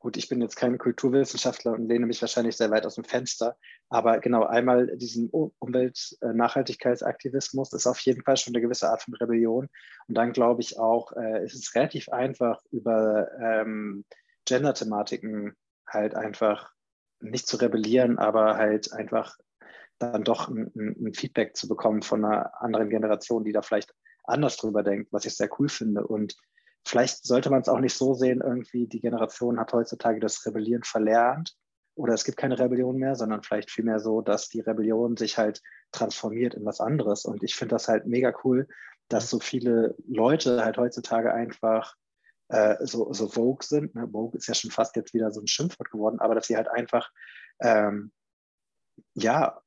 Gut, 0.04 0.16
ich 0.18 0.28
bin 0.28 0.42
jetzt 0.42 0.56
kein 0.56 0.76
Kulturwissenschaftler 0.76 1.72
und 1.72 1.88
lehne 1.88 2.04
mich 2.04 2.20
wahrscheinlich 2.20 2.58
sehr 2.58 2.70
weit 2.70 2.84
aus 2.84 2.96
dem 2.96 3.04
Fenster, 3.04 3.56
aber 3.88 4.18
genau 4.18 4.44
einmal 4.44 4.98
diesen 4.98 5.30
Umwelt-Nachhaltigkeitsaktivismus 5.30 7.72
ist 7.72 7.86
auf 7.86 8.00
jeden 8.00 8.22
Fall 8.22 8.36
schon 8.36 8.54
eine 8.54 8.60
gewisse 8.60 8.90
Art 8.90 9.00
von 9.00 9.14
Rebellion. 9.14 9.70
Und 10.06 10.14
dann 10.14 10.34
glaube 10.34 10.60
ich 10.60 10.78
auch, 10.78 11.12
äh, 11.12 11.42
ist 11.42 11.54
es 11.54 11.74
relativ 11.74 12.10
einfach, 12.10 12.60
über 12.70 13.30
ähm, 13.40 14.04
Gender-Thematiken 14.44 15.56
halt 15.88 16.14
einfach 16.14 16.70
nicht 17.20 17.46
zu 17.46 17.56
rebellieren, 17.56 18.18
aber 18.18 18.58
halt 18.58 18.92
einfach 18.92 19.38
dann 19.98 20.24
doch 20.24 20.48
ein, 20.48 20.72
ein, 20.74 21.14
Feedback 21.14 21.56
zu 21.56 21.68
bekommen 21.68 22.02
von 22.02 22.24
einer 22.24 22.60
anderen 22.60 22.88
Generation, 22.88 23.44
die 23.44 23.52
da 23.52 23.62
vielleicht 23.62 23.94
anders 24.24 24.56
drüber 24.56 24.82
denkt, 24.82 25.12
was 25.12 25.24
ich 25.24 25.36
sehr 25.36 25.50
cool 25.58 25.68
finde. 25.68 26.06
Und 26.06 26.36
vielleicht 26.84 27.24
sollte 27.24 27.50
man 27.50 27.60
es 27.60 27.68
auch 27.68 27.80
nicht 27.80 27.94
so 27.94 28.14
sehen, 28.14 28.40
irgendwie 28.40 28.86
die 28.86 29.00
Generation 29.00 29.60
hat 29.60 29.72
heutzutage 29.72 30.20
das 30.20 30.44
Rebellieren 30.46 30.82
verlernt 30.82 31.54
oder 31.94 32.14
es 32.14 32.24
gibt 32.24 32.38
keine 32.38 32.58
Rebellion 32.58 32.96
mehr, 32.96 33.14
sondern 33.14 33.42
vielleicht 33.42 33.70
vielmehr 33.70 34.00
so, 34.00 34.20
dass 34.20 34.48
die 34.48 34.60
Rebellion 34.60 35.16
sich 35.16 35.38
halt 35.38 35.62
transformiert 35.92 36.54
in 36.54 36.64
was 36.64 36.80
anderes. 36.80 37.24
Und 37.24 37.42
ich 37.42 37.54
finde 37.54 37.76
das 37.76 37.88
halt 37.88 38.06
mega 38.06 38.34
cool, 38.42 38.66
dass 39.08 39.30
so 39.30 39.38
viele 39.38 39.94
Leute 40.08 40.64
halt 40.64 40.76
heutzutage 40.76 41.32
einfach 41.32 41.94
äh, 42.48 42.84
so, 42.84 43.12
so 43.12 43.28
Vogue 43.28 43.64
sind. 43.64 43.94
Ne? 43.94 44.08
Vogue 44.10 44.36
ist 44.36 44.48
ja 44.48 44.54
schon 44.54 44.70
fast 44.70 44.96
jetzt 44.96 45.14
wieder 45.14 45.30
so 45.30 45.40
ein 45.40 45.46
Schimpfwort 45.46 45.90
geworden, 45.90 46.18
aber 46.18 46.34
dass 46.34 46.48
sie 46.48 46.56
halt 46.56 46.68
einfach 46.68 47.10
ähm, 47.60 48.12
ja 49.14 49.60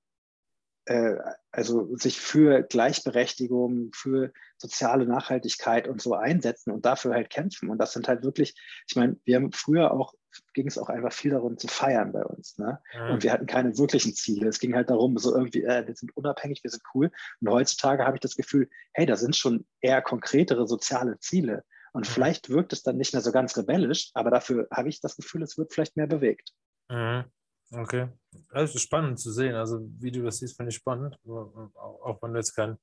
also 1.52 1.96
sich 1.96 2.20
für 2.20 2.64
Gleichberechtigung, 2.64 3.92
für 3.94 4.32
soziale 4.58 5.06
Nachhaltigkeit 5.06 5.88
und 5.88 6.02
so 6.02 6.14
einsetzen 6.14 6.72
und 6.72 6.86
dafür 6.86 7.14
halt 7.14 7.30
kämpfen. 7.30 7.70
Und 7.70 7.78
das 7.80 7.94
sind 7.94 8.08
halt 8.08 8.24
wirklich, 8.24 8.56
ich 8.88 8.96
meine, 8.96 9.18
wir 9.26 9.36
haben 9.36 9.52
früher 9.52 9.92
auch 9.92 10.14
ging 10.54 10.68
es 10.68 10.78
auch 10.78 10.90
einfach 10.90 11.14
viel 11.14 11.32
darum 11.32 11.58
zu 11.58 11.68
feiern 11.68 12.12
bei 12.12 12.24
uns. 12.24 12.58
Ne? 12.58 12.80
Mhm. 12.94 13.12
Und 13.12 13.24
wir 13.24 13.32
hatten 13.32 13.46
keine 13.46 13.78
wirklichen 13.78 14.14
Ziele. 14.14 14.48
Es 14.48 14.60
ging 14.60 14.76
halt 14.76 14.90
darum, 14.90 15.18
so 15.18 15.34
irgendwie, 15.36 15.64
äh, 15.64 15.88
wir 15.88 15.96
sind 15.96 16.16
unabhängig, 16.16 16.64
wir 16.64 16.72
sind 16.72 16.84
cool. 16.94 17.12
Und 17.42 17.50
heutzutage 17.50 18.06
habe 18.06 18.18
ich 18.18 18.22
das 18.22 18.36
Gefühl, 18.36 18.70
hey, 18.94 19.06
da 19.06 19.16
sind 19.16 19.36
schon 19.36 19.66
eher 19.82 20.02
konkretere 20.02 20.68
soziale 20.68 21.20
Ziele. 21.20 21.64
Und 21.94 22.08
mhm. 22.08 22.12
vielleicht 22.12 22.50
wirkt 22.50 22.74
es 22.74 22.84
dann 22.84 22.98
nicht 22.98 23.14
mehr 23.14 23.22
so 23.22 23.32
ganz 23.32 23.58
rebellisch, 23.58 24.12
aber 24.14 24.32
dafür 24.32 24.68
habe 24.72 24.90
ich 24.90 25.02
das 25.02 25.16
Gefühl, 25.16 25.44
es 25.44 25.58
wird 25.58 25.74
vielleicht 25.74 25.98
mehr 25.98 26.08
bewegt. 26.08 26.52
Mhm. 26.90 27.26
Okay. 27.72 28.08
Das 28.54 28.74
ist 28.74 28.82
spannend 28.82 29.20
zu 29.20 29.32
sehen. 29.32 29.56
Also, 29.56 29.80
wie 30.00 30.12
du 30.12 30.24
das 30.24 30.38
siehst, 30.38 30.56
finde 30.56 30.70
ich 30.70 30.76
spannend. 30.76 31.18
Auch 31.26 32.22
wenn 32.22 32.32
du 32.32 32.38
jetzt 32.38 32.56
kein 32.56 32.78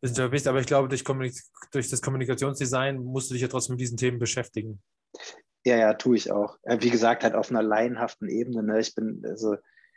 Wissenschaftler 0.00 0.30
bist, 0.30 0.46
aber 0.46 0.60
ich 0.60 0.66
glaube, 0.66 0.88
durch, 0.88 1.04
durch 1.72 1.90
das 1.90 2.00
Kommunikationsdesign 2.00 3.02
musst 3.02 3.30
du 3.30 3.34
dich 3.34 3.42
ja 3.42 3.48
trotzdem 3.48 3.74
mit 3.74 3.80
diesen 3.80 3.96
Themen 3.96 4.18
beschäftigen. 4.18 4.80
Ja, 5.64 5.76
ja, 5.76 5.94
tue 5.94 6.16
ich 6.16 6.30
auch. 6.30 6.58
Wie 6.64 6.90
gesagt, 6.90 7.22
halt 7.22 7.34
auf 7.34 7.50
einer 7.50 7.62
laienhaften 7.62 8.28
Ebene. 8.28 8.62
Ne? 8.62 8.80
Ich 8.80 8.94
bin, 8.94 9.22
also, 9.26 9.56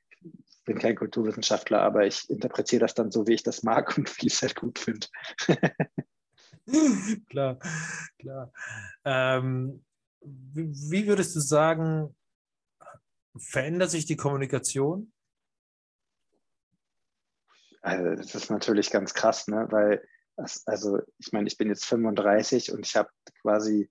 ich 0.09 0.63
bin 0.65 0.79
kein 0.79 0.95
Kulturwissenschaftler, 0.95 1.81
aber 1.81 2.05
ich 2.05 2.29
interpretiere 2.29 2.81
das 2.81 2.95
dann 2.95 3.11
so, 3.11 3.27
wie 3.27 3.33
ich 3.33 3.43
das 3.43 3.63
mag 3.63 3.97
und 3.97 4.09
wie 4.17 4.27
ich 4.27 4.33
es 4.33 4.41
halt 4.41 4.55
gut 4.55 4.79
finde. 4.79 5.07
klar, 7.29 7.59
klar. 8.19 8.51
Ähm, 9.05 9.83
wie 10.21 11.07
würdest 11.07 11.35
du 11.35 11.39
sagen, 11.39 12.15
verändert 13.37 13.91
sich 13.91 14.05
die 14.05 14.17
Kommunikation? 14.17 15.11
Also, 17.81 18.15
das 18.15 18.35
ist 18.35 18.49
natürlich 18.49 18.91
ganz 18.91 19.13
krass, 19.13 19.47
ne? 19.47 19.67
weil, 19.69 20.07
also 20.65 20.99
ich 21.17 21.33
meine, 21.33 21.47
ich 21.47 21.57
bin 21.57 21.67
jetzt 21.67 21.85
35 21.85 22.71
und 22.71 22.85
ich 22.85 22.95
habe 22.95 23.09
quasi 23.41 23.89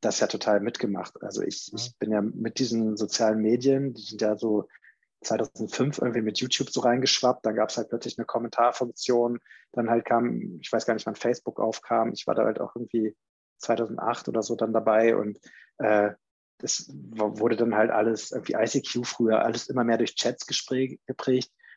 das 0.00 0.20
ja 0.20 0.26
total 0.26 0.60
mitgemacht. 0.60 1.22
Also 1.22 1.42
ich, 1.42 1.68
ja. 1.68 1.78
ich 1.78 1.96
bin 1.98 2.12
ja 2.12 2.20
mit 2.20 2.58
diesen 2.58 2.96
sozialen 2.96 3.40
Medien, 3.40 3.94
die 3.94 4.02
sind 4.02 4.20
ja 4.20 4.36
so 4.36 4.68
2005 5.22 5.98
irgendwie 5.98 6.22
mit 6.22 6.38
YouTube 6.38 6.70
so 6.70 6.80
reingeschwappt. 6.80 7.44
Dann 7.46 7.56
gab 7.56 7.70
es 7.70 7.78
halt 7.78 7.88
plötzlich 7.88 8.18
eine 8.18 8.26
Kommentarfunktion. 8.26 9.40
Dann 9.72 9.90
halt 9.90 10.04
kam, 10.04 10.58
ich 10.60 10.70
weiß 10.70 10.86
gar 10.86 10.94
nicht, 10.94 11.06
wann 11.06 11.16
Facebook 11.16 11.58
aufkam. 11.58 12.12
Ich 12.12 12.26
war 12.26 12.34
da 12.34 12.44
halt 12.44 12.60
auch 12.60 12.76
irgendwie 12.76 13.16
2008 13.58 14.28
oder 14.28 14.42
so 14.42 14.54
dann 14.54 14.72
dabei 14.72 15.16
und 15.16 15.40
äh, 15.78 16.12
das 16.58 16.90
wurde 16.90 17.56
dann 17.56 17.74
halt 17.74 17.90
alles, 17.90 18.32
irgendwie 18.32 18.54
ICQ 18.54 19.06
früher, 19.06 19.44
alles 19.44 19.68
immer 19.68 19.84
mehr 19.84 19.98
durch 19.98 20.14
Chats 20.14 20.46
geprägt, 20.46 21.00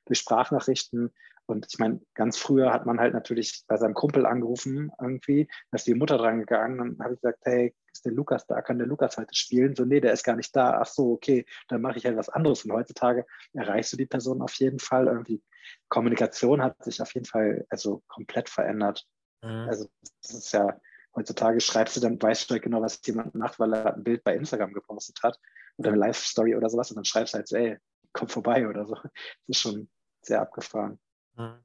durch 0.05 0.19
Sprachnachrichten. 0.19 1.11
Und 1.45 1.65
ich 1.69 1.79
meine, 1.79 1.99
ganz 2.13 2.37
früher 2.37 2.71
hat 2.71 2.85
man 2.85 2.99
halt 2.99 3.13
natürlich 3.13 3.63
bei 3.67 3.77
seinem 3.77 3.95
Kumpel 3.95 4.25
angerufen 4.25 4.91
irgendwie, 5.01 5.47
da 5.71 5.77
ist 5.77 5.87
die 5.87 5.95
Mutter 5.95 6.17
dran 6.17 6.39
gegangen, 6.39 6.77
dann 6.77 6.99
habe 6.99 7.15
ich 7.15 7.21
gesagt, 7.21 7.39
hey, 7.43 7.73
ist 7.91 8.05
der 8.05 8.13
Lukas 8.13 8.45
da? 8.47 8.61
Kann 8.61 8.77
der 8.77 8.87
Lukas 8.87 9.17
heute 9.17 9.33
spielen? 9.33 9.75
So, 9.75 9.83
nee, 9.83 9.99
der 9.99 10.13
ist 10.13 10.23
gar 10.23 10.35
nicht 10.35 10.55
da. 10.55 10.79
Ach 10.79 10.85
so, 10.85 11.11
okay, 11.11 11.45
dann 11.67 11.81
mache 11.81 11.97
ich 11.97 12.05
halt 12.05 12.17
was 12.17 12.29
anderes. 12.29 12.63
Und 12.63 12.71
heutzutage 12.71 13.25
erreichst 13.53 13.91
du 13.93 13.97
die 13.97 14.05
Person 14.05 14.41
auf 14.41 14.53
jeden 14.53 14.79
Fall. 14.79 15.07
Irgendwie 15.07 15.43
Kommunikation 15.89 16.61
hat 16.63 16.81
sich 16.83 17.01
auf 17.01 17.13
jeden 17.13 17.25
Fall 17.25 17.65
also 17.69 18.03
komplett 18.07 18.47
verändert. 18.47 19.05
Mhm. 19.43 19.67
Also 19.67 19.89
das 20.21 20.33
ist 20.33 20.53
ja, 20.53 20.79
heutzutage 21.15 21.59
schreibst 21.61 21.95
du 21.97 21.99
dann, 22.01 22.21
weißt 22.21 22.49
du 22.49 22.53
halt 22.53 22.63
genau, 22.63 22.81
was 22.81 22.99
jemand 23.05 23.35
macht, 23.35 23.59
weil 23.59 23.73
er 23.73 23.95
ein 23.95 24.03
Bild 24.03 24.23
bei 24.23 24.35
Instagram 24.35 24.73
gepostet 24.73 25.19
hat 25.23 25.39
oder 25.77 25.89
eine 25.89 25.99
Live-Story 25.99 26.55
oder 26.55 26.69
sowas 26.69 26.91
und 26.91 26.95
dann 26.95 27.05
schreibst 27.05 27.33
du 27.33 27.37
halt 27.37 27.47
so, 27.47 27.55
ey, 27.55 27.77
komm 28.13 28.27
vorbei 28.27 28.67
oder 28.67 28.85
so. 28.85 28.95
Das 28.95 29.13
ist 29.47 29.61
schon 29.61 29.89
sehr 30.21 30.41
abgefahren. 30.41 30.99
Mhm. 31.35 31.63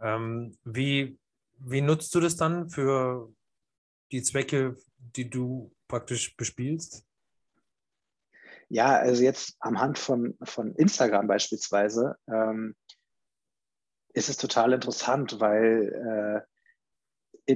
Ähm, 0.00 0.58
wie, 0.64 1.18
wie 1.58 1.80
nutzt 1.80 2.14
du 2.14 2.20
das 2.20 2.36
dann 2.36 2.68
für 2.70 3.32
die 4.12 4.22
Zwecke, 4.22 4.76
die 4.96 5.28
du 5.28 5.74
praktisch 5.88 6.36
bespielst? 6.36 7.04
Ja, 8.68 8.96
also 8.98 9.22
jetzt 9.22 9.56
am 9.60 9.80
Hand 9.80 9.98
von, 9.98 10.36
von 10.42 10.74
Instagram 10.74 11.26
beispielsweise 11.26 12.16
ähm, 12.28 12.76
ist 14.12 14.28
es 14.28 14.36
total 14.36 14.74
interessant, 14.74 15.40
weil 15.40 16.44
äh, 16.44 16.57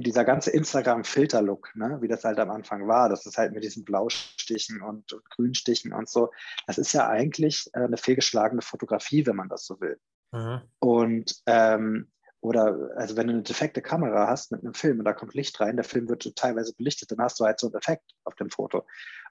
dieser 0.01 0.25
ganze 0.25 0.51
Instagram-Filter-Look, 0.51 1.75
ne, 1.75 1.97
wie 2.01 2.07
das 2.07 2.23
halt 2.23 2.39
am 2.39 2.49
Anfang 2.49 2.87
war, 2.87 3.09
das 3.09 3.25
ist 3.25 3.37
halt 3.37 3.53
mit 3.53 3.63
diesen 3.63 3.85
Blaustichen 3.85 4.81
und, 4.81 5.13
und 5.13 5.29
Grünstichen 5.29 5.93
und 5.93 6.09
so, 6.09 6.31
das 6.67 6.77
ist 6.77 6.93
ja 6.93 7.07
eigentlich 7.07 7.69
äh, 7.73 7.81
eine 7.81 7.97
fehlgeschlagene 7.97 8.61
Fotografie, 8.61 9.25
wenn 9.25 9.35
man 9.35 9.49
das 9.49 9.65
so 9.65 9.79
will. 9.79 9.99
Mhm. 10.31 10.61
Und 10.79 11.35
ähm, 11.45 12.07
oder 12.41 12.91
also 12.97 13.15
wenn 13.15 13.27
du 13.27 13.33
eine 13.33 13.43
defekte 13.43 13.81
Kamera 13.81 14.27
hast 14.27 14.51
mit 14.51 14.63
einem 14.63 14.73
Film 14.73 14.99
und 14.99 15.05
da 15.05 15.13
kommt 15.13 15.33
Licht 15.33 15.59
rein, 15.61 15.77
der 15.77 15.85
Film 15.85 16.09
wird 16.09 16.35
teilweise 16.35 16.73
belichtet, 16.75 17.09
dann 17.11 17.21
hast 17.21 17.39
du 17.39 17.45
halt 17.45 17.59
so 17.59 17.67
einen 17.67 17.75
Effekt 17.75 18.03
auf 18.25 18.35
dem 18.35 18.49
Foto. 18.49 18.85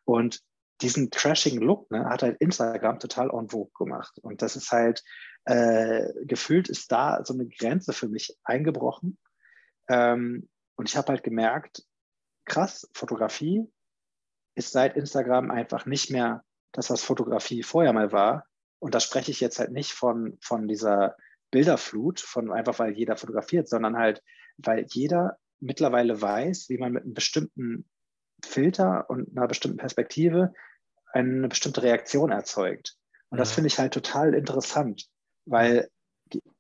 Und 0.05 0.41
diesen 0.81 1.11
trashing 1.11 1.61
Look 1.61 1.91
ne, 1.91 2.07
hat 2.07 2.23
halt 2.23 2.41
Instagram 2.41 2.99
total 2.99 3.31
en 3.31 3.51
vogue 3.51 3.73
gemacht. 3.77 4.19
Und 4.23 4.41
das 4.41 4.57
ist 4.57 4.73
halt, 4.73 5.05
äh, 5.45 6.09
gefühlt 6.25 6.69
ist 6.69 6.91
da 6.91 7.23
so 7.25 7.35
eine 7.35 7.47
Grenze 7.47 7.93
für 7.93 8.09
mich 8.09 8.37
eingebrochen. 8.45 9.19
Ähm, 9.89 10.49
und 10.77 10.89
ich 10.89 10.97
habe 10.97 11.09
halt 11.09 11.23
gemerkt, 11.23 11.85
krass, 12.45 12.89
Fotografie 12.93 13.71
ist 14.55 14.73
seit 14.73 14.97
Instagram 14.97 15.51
einfach 15.51 15.87
nicht 15.87 16.11
mehr 16.11 16.45
das, 16.73 16.91
was 16.91 17.03
Fotografie 17.03 17.63
vorher 17.63 17.93
mal 17.93 18.13
war, 18.13 18.47
und 18.83 18.97
da 18.97 19.01
spreche 19.01 19.31
ich 19.31 19.39
jetzt 19.39 19.61
halt 19.61 19.71
nicht 19.71 19.93
von, 19.93 20.37
von 20.41 20.67
dieser 20.67 21.17
Bilderflut, 21.53 22.19
von 22.19 22.51
einfach 22.51 22.81
weil 22.81 22.99
jeder 22.99 23.17
fotografiert, 23.17 23.69
sondern 23.69 23.97
halt, 23.97 24.25
weil 24.57 24.85
jeder 24.91 25.39
mittlerweile 25.61 26.21
weiß, 26.21 26.69
wie 26.69 26.79
man 26.79 26.91
mit 26.91 27.05
einem 27.05 27.15
bestimmten 27.15 27.89
Filter 28.45 29.09
und 29.09 29.37
einer 29.37 29.47
bestimmten 29.47 29.77
Perspektive 29.77 30.53
eine 31.13 31.47
bestimmte 31.47 31.85
Reaktion 31.85 32.33
erzeugt. 32.33 32.97
Und 33.31 33.39
das 33.39 33.53
finde 33.53 33.69
ich 33.69 33.79
halt 33.79 33.95
total 33.95 34.35
interessant, 34.35 35.07
weil, 35.45 35.89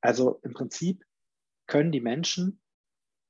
also 0.00 0.38
im 0.44 0.52
Prinzip 0.52 1.02
können 1.66 1.90
die 1.90 2.00
Menschen, 2.00 2.61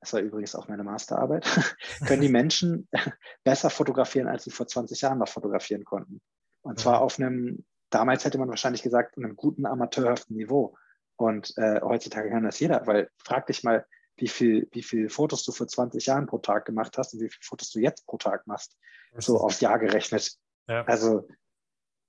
das 0.03 0.13
war 0.13 0.21
übrigens 0.21 0.55
auch 0.55 0.69
meine 0.69 0.85
Masterarbeit, 0.85 1.45
können 2.07 2.23
die 2.23 2.29
Menschen 2.29 2.89
besser 3.45 3.71
fotografieren, 3.71 4.29
als 4.29 4.45
sie 4.45 4.51
vor 4.51 4.67
20 4.67 5.01
Jahren 5.01 5.19
noch 5.19 5.29
fotografieren 5.29 5.85
konnten. 5.85 6.21
Und 6.61 6.79
zwar 6.79 7.01
auf 7.01 7.19
einem 7.19 7.65
damals 7.93 8.25
hätte 8.25 8.39
man 8.39 8.49
wahrscheinlich 8.49 8.83
gesagt, 8.83 9.17
in 9.17 9.25
einem 9.25 9.37
guten 9.37 9.67
amateurhaften 9.67 10.37
Niveau. 10.37 10.77
Und 11.17 11.57
äh, 11.57 11.81
heutzutage 11.83 12.31
kann 12.31 12.45
das 12.45 12.59
jeder, 12.59 12.87
weil 12.87 13.11
frag 13.19 13.47
dich 13.47 13.63
mal, 13.63 13.87
wie 14.17 14.29
viel, 14.29 14.69
wie 14.73 14.83
viel 14.83 15.09
Fotos 15.09 15.45
du 15.45 15.53
vor 15.53 15.69
20 15.69 16.05
Jahren 16.07 16.27
pro 16.27 16.39
Tag 16.39 16.65
gemacht 16.65 16.99
hast 16.99 17.15
und 17.15 17.21
wie 17.21 17.29
viele 17.29 17.45
Fotos 17.45 17.71
du 17.71 17.81
jetzt 17.81 18.07
pro 18.07 18.19
Tag 18.19 18.47
machst, 18.47 18.77
so 19.17 19.39
aufs 19.39 19.61
Jahr 19.61 19.79
gerechnet. 19.79 20.37
Ja. 20.69 20.85
Also 20.85 21.29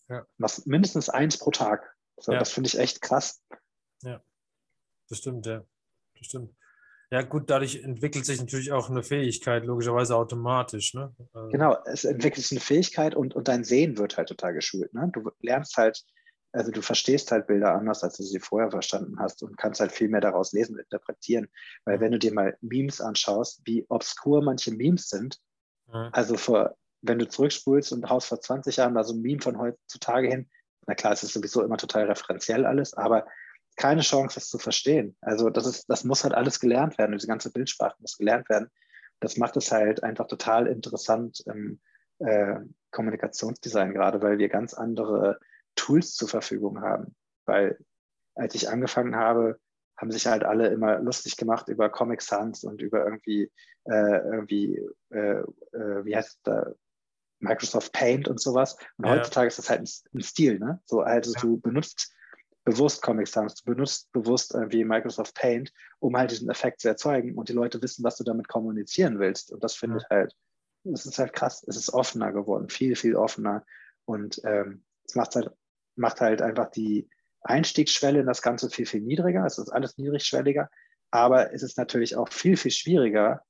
ja. 0.09 0.25
was 0.37 0.65
mindestens 0.65 1.09
eins 1.09 1.37
pro 1.37 1.51
Tag. 1.51 1.95
So, 2.17 2.33
ja. 2.33 2.39
Das 2.39 2.51
finde 2.51 2.67
ich 2.67 2.77
echt 2.77 3.01
krass. 3.01 3.41
Ja, 4.01 4.21
das 5.09 5.19
stimmt, 5.19 5.45
ja. 5.45 5.63
Das 6.17 6.27
stimmt. 6.27 6.55
Ja, 7.13 7.21
gut, 7.21 7.47
dadurch 7.51 7.83
entwickelt 7.83 8.25
sich 8.25 8.39
natürlich 8.39 8.71
auch 8.71 8.89
eine 8.89 9.03
Fähigkeit, 9.03 9.65
logischerweise 9.65 10.15
automatisch. 10.15 10.95
Ne? 10.95 11.15
Also 11.31 11.47
genau, 11.49 11.77
es 11.85 12.05
entwickelt 12.05 12.43
sich 12.43 12.53
eine 12.53 12.59
Fähigkeit 12.59 13.13
und, 13.13 13.35
und 13.35 13.47
dein 13.47 13.63
Sehen 13.63 13.99
wird 13.99 14.17
halt 14.17 14.29
total 14.29 14.55
geschult. 14.55 14.91
Ne? 14.95 15.11
Du 15.13 15.29
lernst 15.39 15.77
halt, 15.77 16.03
also 16.53 16.71
du 16.71 16.81
verstehst 16.81 17.31
halt 17.31 17.45
Bilder 17.45 17.75
anders, 17.75 18.03
als 18.03 18.17
du 18.17 18.23
sie 18.23 18.39
vorher 18.39 18.71
verstanden 18.71 19.19
hast 19.19 19.43
und 19.43 19.59
kannst 19.59 19.79
halt 19.79 19.91
viel 19.91 20.07
mehr 20.07 20.21
daraus 20.21 20.53
lesen 20.53 20.73
und 20.73 20.81
interpretieren. 20.81 21.49
Weil 21.85 21.99
wenn 21.99 22.13
du 22.13 22.17
dir 22.17 22.33
mal 22.33 22.57
Memes 22.61 22.99
anschaust, 22.99 23.61
wie 23.63 23.85
obskur 23.89 24.41
manche 24.41 24.73
Memes 24.73 25.07
sind, 25.07 25.39
mhm. 25.89 26.09
also 26.13 26.35
vor, 26.35 26.75
wenn 27.03 27.19
du 27.19 27.27
zurückspulst 27.27 27.93
und 27.93 28.09
haust 28.09 28.25
vor 28.25 28.41
20 28.41 28.77
Jahren 28.77 28.95
da 28.95 29.03
so 29.03 29.13
ein 29.13 29.21
Meme 29.21 29.39
von 29.43 29.59
heutzutage 29.59 30.29
hin, 30.29 30.49
na 30.87 30.95
klar, 30.95 31.13
es 31.13 31.21
ist 31.21 31.33
sowieso 31.33 31.61
immer 31.61 31.77
total 31.77 32.05
referenziell 32.05 32.65
alles, 32.65 32.95
aber 32.95 33.27
keine 33.75 34.01
Chance, 34.01 34.35
das 34.35 34.49
zu 34.49 34.59
verstehen. 34.59 35.15
Also 35.21 35.49
das 35.49 35.65
ist, 35.65 35.89
das 35.89 36.03
muss 36.03 36.23
halt 36.23 36.33
alles 36.33 36.59
gelernt 36.59 36.97
werden. 36.97 37.13
Diese 37.13 37.27
ganze 37.27 37.51
Bildsprache 37.51 37.95
muss 37.99 38.17
gelernt 38.17 38.49
werden. 38.49 38.69
Das 39.19 39.37
macht 39.37 39.57
es 39.57 39.71
halt 39.71 40.03
einfach 40.03 40.27
total 40.27 40.67
interessant 40.67 41.43
im 41.45 41.79
äh, 42.19 42.59
Kommunikationsdesign 42.91 43.93
gerade, 43.93 44.21
weil 44.21 44.37
wir 44.37 44.49
ganz 44.49 44.73
andere 44.73 45.39
Tools 45.75 46.13
zur 46.13 46.27
Verfügung 46.27 46.81
haben. 46.81 47.15
Weil 47.45 47.77
als 48.35 48.55
ich 48.55 48.69
angefangen 48.69 49.15
habe, 49.15 49.59
haben 49.97 50.11
sich 50.11 50.25
halt 50.25 50.43
alle 50.43 50.67
immer 50.67 50.99
lustig 50.99 51.37
gemacht 51.37 51.69
über 51.69 51.89
Comic 51.89 52.21
Sans 52.21 52.63
und 52.63 52.81
über 52.81 53.05
irgendwie, 53.05 53.51
äh, 53.85 54.17
irgendwie 54.17 54.81
äh, 55.11 55.39
äh 55.71 56.05
wie 56.05 56.15
heißt 56.15 56.29
es 56.29 56.41
da, 56.43 56.71
Microsoft 57.39 57.91
Paint 57.91 58.27
und 58.27 58.39
sowas. 58.39 58.77
Und 58.97 59.05
ja. 59.05 59.11
heutzutage 59.11 59.47
ist 59.47 59.59
das 59.59 59.69
halt 59.69 59.81
ein, 59.81 59.89
ein 60.17 60.21
Stil, 60.21 60.59
ne? 60.59 60.81
So, 60.85 61.01
also 61.01 61.33
ja. 61.33 61.41
du 61.41 61.59
benutzt 61.59 62.13
bewusst 62.63 63.01
Comic 63.01 63.27
Sans, 63.27 63.55
du 63.55 63.65
benutzt 63.65 64.11
bewusst 64.11 64.55
äh, 64.55 64.71
wie 64.71 64.85
Microsoft 64.85 65.35
Paint, 65.35 65.71
um 65.99 66.15
halt 66.17 66.31
diesen 66.31 66.49
Effekt 66.49 66.81
zu 66.81 66.87
erzeugen 66.87 67.35
und 67.35 67.49
die 67.49 67.53
Leute 67.53 67.81
wissen, 67.81 68.03
was 68.03 68.17
du 68.17 68.23
damit 68.23 68.47
kommunizieren 68.47 69.19
willst. 69.19 69.51
Und 69.51 69.63
das 69.63 69.75
finde 69.75 69.97
ja. 69.97 70.01
ich 70.01 70.09
halt, 70.09 70.35
es 70.85 71.05
ist 71.05 71.19
halt 71.19 71.33
krass, 71.33 71.63
es 71.67 71.75
ist 71.75 71.93
offener 71.93 72.31
geworden, 72.31 72.69
viel, 72.69 72.95
viel 72.95 73.15
offener. 73.15 73.65
Und 74.05 74.41
ähm, 74.45 74.83
es 75.05 75.15
macht 75.15 75.35
halt, 75.35 75.51
macht 75.95 76.21
halt 76.21 76.41
einfach 76.41 76.71
die 76.71 77.09
Einstiegsschwelle 77.41 78.21
in 78.21 78.25
das 78.25 78.41
Ganze 78.41 78.69
viel, 78.69 78.85
viel 78.85 79.01
niedriger. 79.01 79.45
Es 79.45 79.57
ist 79.57 79.69
alles 79.69 79.97
niedrigschwelliger, 79.97 80.69
aber 81.11 81.53
es 81.53 81.63
ist 81.63 81.77
natürlich 81.77 82.15
auch 82.15 82.29
viel, 82.29 82.57
viel 82.57 82.71
schwieriger, 82.71 83.43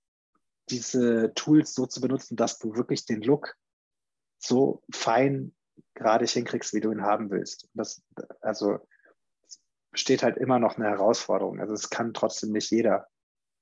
diese 0.70 1.34
Tools 1.36 1.74
so 1.74 1.86
zu 1.86 2.02
benutzen, 2.02 2.36
dass 2.36 2.58
du 2.58 2.76
wirklich 2.76 3.06
den 3.06 3.22
Look 3.22 3.56
so 4.40 4.84
fein 4.92 5.54
gerade 5.94 6.26
hinkriegst, 6.26 6.74
wie 6.74 6.82
du 6.82 6.92
ihn 6.92 7.04
haben 7.04 7.30
willst. 7.30 7.70
Das, 7.74 8.02
also 8.42 8.80
besteht 9.94 10.24
halt 10.24 10.38
immer 10.38 10.60
noch 10.60 10.76
eine 10.76 10.90
Herausforderung. 10.90 11.62
Also 11.62 11.74
es 11.74 11.90
kann 11.90 12.14
trotzdem 12.14 12.52
nicht 12.52 12.70
jeder, 12.72 13.08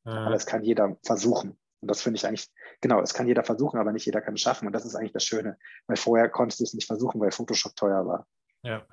mhm. 0.04 0.12
aber 0.12 0.36
es 0.36 0.48
kann 0.48 0.64
jeder 0.64 0.98
versuchen. 1.06 1.60
Und 1.82 1.88
das 1.88 2.02
finde 2.02 2.18
ich 2.18 2.26
eigentlich, 2.26 2.50
genau, 2.80 3.02
es 3.02 3.14
kann 3.14 3.28
jeder 3.28 3.44
versuchen, 3.44 3.80
aber 3.80 3.92
nicht 3.92 4.06
jeder 4.06 4.22
kann 4.22 4.36
es 4.36 4.42
schaffen. 4.42 4.68
Und 4.68 4.74
das 4.74 4.86
ist 4.86 4.96
eigentlich 4.96 5.14
das 5.14 5.26
Schöne, 5.26 5.58
weil 5.88 5.98
vorher 5.98 6.30
konntest 6.30 6.60
du 6.60 6.64
es 6.64 6.74
nicht 6.74 6.88
versuchen, 6.88 7.20
weil 7.20 7.32
Photoshop 7.32 7.76
teuer 7.76 8.06
war. 8.06 8.28
Ja, 8.64 8.86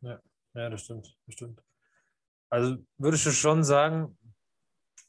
ja, 0.00 0.20
ja, 0.54 0.70
das 0.70 0.82
stimmt, 0.82 1.16
das 1.26 1.34
stimmt. 1.34 1.62
Also 2.48 2.78
würdest 2.98 3.26
du 3.26 3.30
schon 3.30 3.62
sagen, 3.62 4.18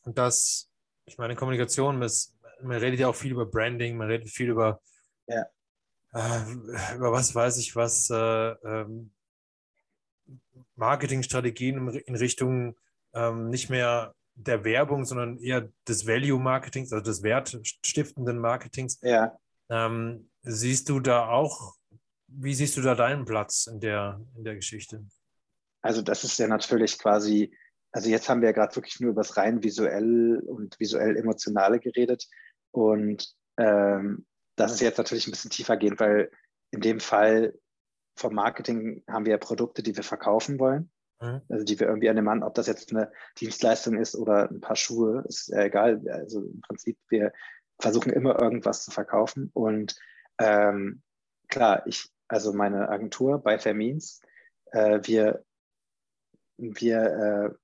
dass, 0.06 0.70
ich 1.06 1.18
meine, 1.18 1.36
Kommunikation, 1.36 1.98
man 1.98 2.78
redet 2.78 3.00
ja 3.00 3.08
auch 3.08 3.16
viel 3.16 3.32
über 3.32 3.46
Branding, 3.46 3.98
man 3.98 4.08
redet 4.08 4.30
viel 4.30 4.50
über, 4.50 4.82
ja. 5.28 5.46
äh, 6.14 6.96
über 6.96 7.12
was 7.12 7.34
weiß 7.34 7.58
ich 7.58 7.76
was, 7.76 8.10
äh, 8.10 8.16
ähm, 8.16 9.14
Marketingstrategien 10.75 11.89
in 11.89 12.15
Richtung 12.15 12.75
ähm, 13.13 13.50
nicht 13.50 13.70
mehr 13.70 14.13
der 14.36 14.63
Werbung, 14.63 15.05
sondern 15.05 15.38
eher 15.38 15.70
des 15.88 16.08
Value-Marketings, 16.08 16.91
also 16.91 17.03
des 17.03 17.24
wertstiftenden 17.24 18.39
Marketings. 18.39 19.00
Ja. 19.01 19.38
Ähm, 19.70 20.29
siehst 20.43 20.89
du 20.89 21.00
da 21.00 21.27
auch, 21.27 21.75
wie 22.27 22.53
siehst 22.53 22.77
du 22.77 22.81
da 22.81 22.96
deinen 22.96 23.25
Platz 23.25 23.67
in 23.67 23.79
der, 23.79 24.22
in 24.36 24.43
der 24.43 24.55
Geschichte? 24.55 25.05
Also 25.81 26.01
das 26.01 26.24
ist 26.24 26.38
ja 26.39 26.48
natürlich 26.48 26.98
quasi, 26.98 27.55
also 27.91 28.10
jetzt 28.10 28.29
haben 28.29 28.41
wir 28.41 28.50
ja 28.50 28.53
gerade 28.53 28.75
wirklich 28.75 29.00
nur 29.00 29.12
über 29.12 29.22
das 29.22 29.38
rein 29.38 29.63
visuell 29.63 30.39
und 30.46 30.79
visuell 30.79 31.17
emotionale 31.17 31.79
geredet. 31.79 32.27
Und 32.72 33.34
ähm, 33.58 34.25
das 34.55 34.74
ist 34.74 34.81
jetzt 34.81 34.98
natürlich 34.98 35.27
ein 35.27 35.31
bisschen 35.31 35.51
tiefer 35.51 35.77
gehend, 35.77 36.00
weil 36.00 36.31
in 36.72 36.81
dem 36.81 37.00
Fall 37.00 37.53
vom 38.22 38.34
Marketing 38.36 39.04
haben 39.08 39.25
wir 39.25 39.32
ja 39.32 39.38
Produkte, 39.38 39.84
die 39.84 39.96
wir 39.96 40.04
verkaufen 40.04 40.60
wollen. 40.60 40.92
Mhm. 41.20 41.42
Also 41.50 41.66
die 41.66 41.80
wir 41.80 41.88
irgendwie 41.88 42.10
an 42.10 42.16
dem 42.16 42.25
Mann, 42.25 42.44
ob 42.44 42.54
das 42.56 42.68
jetzt 42.68 42.92
eine 42.92 43.12
Dienstleistung 43.40 43.98
ist 43.98 44.16
oder 44.16 44.50
ein 44.50 44.62
paar 44.62 44.75
Schuhe, 44.75 45.24
ist 45.28 45.50
ja 45.50 45.63
egal. 45.63 46.01
Also 46.10 46.42
im 46.42 46.62
Prinzip, 46.62 46.98
wir 47.10 47.34
versuchen 47.80 48.13
immer 48.13 48.40
irgendwas 48.42 48.84
zu 48.84 48.92
verkaufen. 48.92 49.50
Und 49.54 49.96
ähm, 50.38 51.01
klar, 51.48 51.86
ich, 51.88 52.10
also 52.28 52.54
meine 52.54 52.90
Agentur 52.90 53.40
bei 53.40 53.60
Fermins, 53.60 54.22
äh, 54.72 55.00
wir, 55.04 55.44
wir 56.58 57.01
äh, 57.01 57.56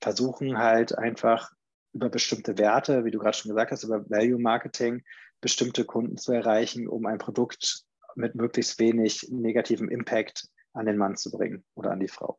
versuchen 0.00 0.58
halt 0.58 0.96
einfach 0.96 1.52
über 1.92 2.10
bestimmte 2.10 2.58
Werte, 2.58 3.04
wie 3.04 3.10
du 3.10 3.18
gerade 3.18 3.36
schon 3.36 3.50
gesagt 3.50 3.72
hast, 3.72 3.84
über 3.84 4.08
Value 4.10 4.38
Marketing 4.38 5.02
bestimmte 5.40 5.84
Kunden 5.84 6.18
zu 6.18 6.32
erreichen, 6.32 6.86
um 6.86 7.06
ein 7.06 7.18
Produkt 7.18 7.84
mit 8.16 8.34
möglichst 8.34 8.78
wenig 8.78 9.28
negativem 9.30 9.88
Impact 9.88 10.48
an 10.72 10.86
den 10.86 10.96
Mann 10.96 11.16
zu 11.16 11.30
bringen 11.30 11.64
oder 11.74 11.90
an 11.90 12.00
die 12.00 12.08
Frau. 12.08 12.38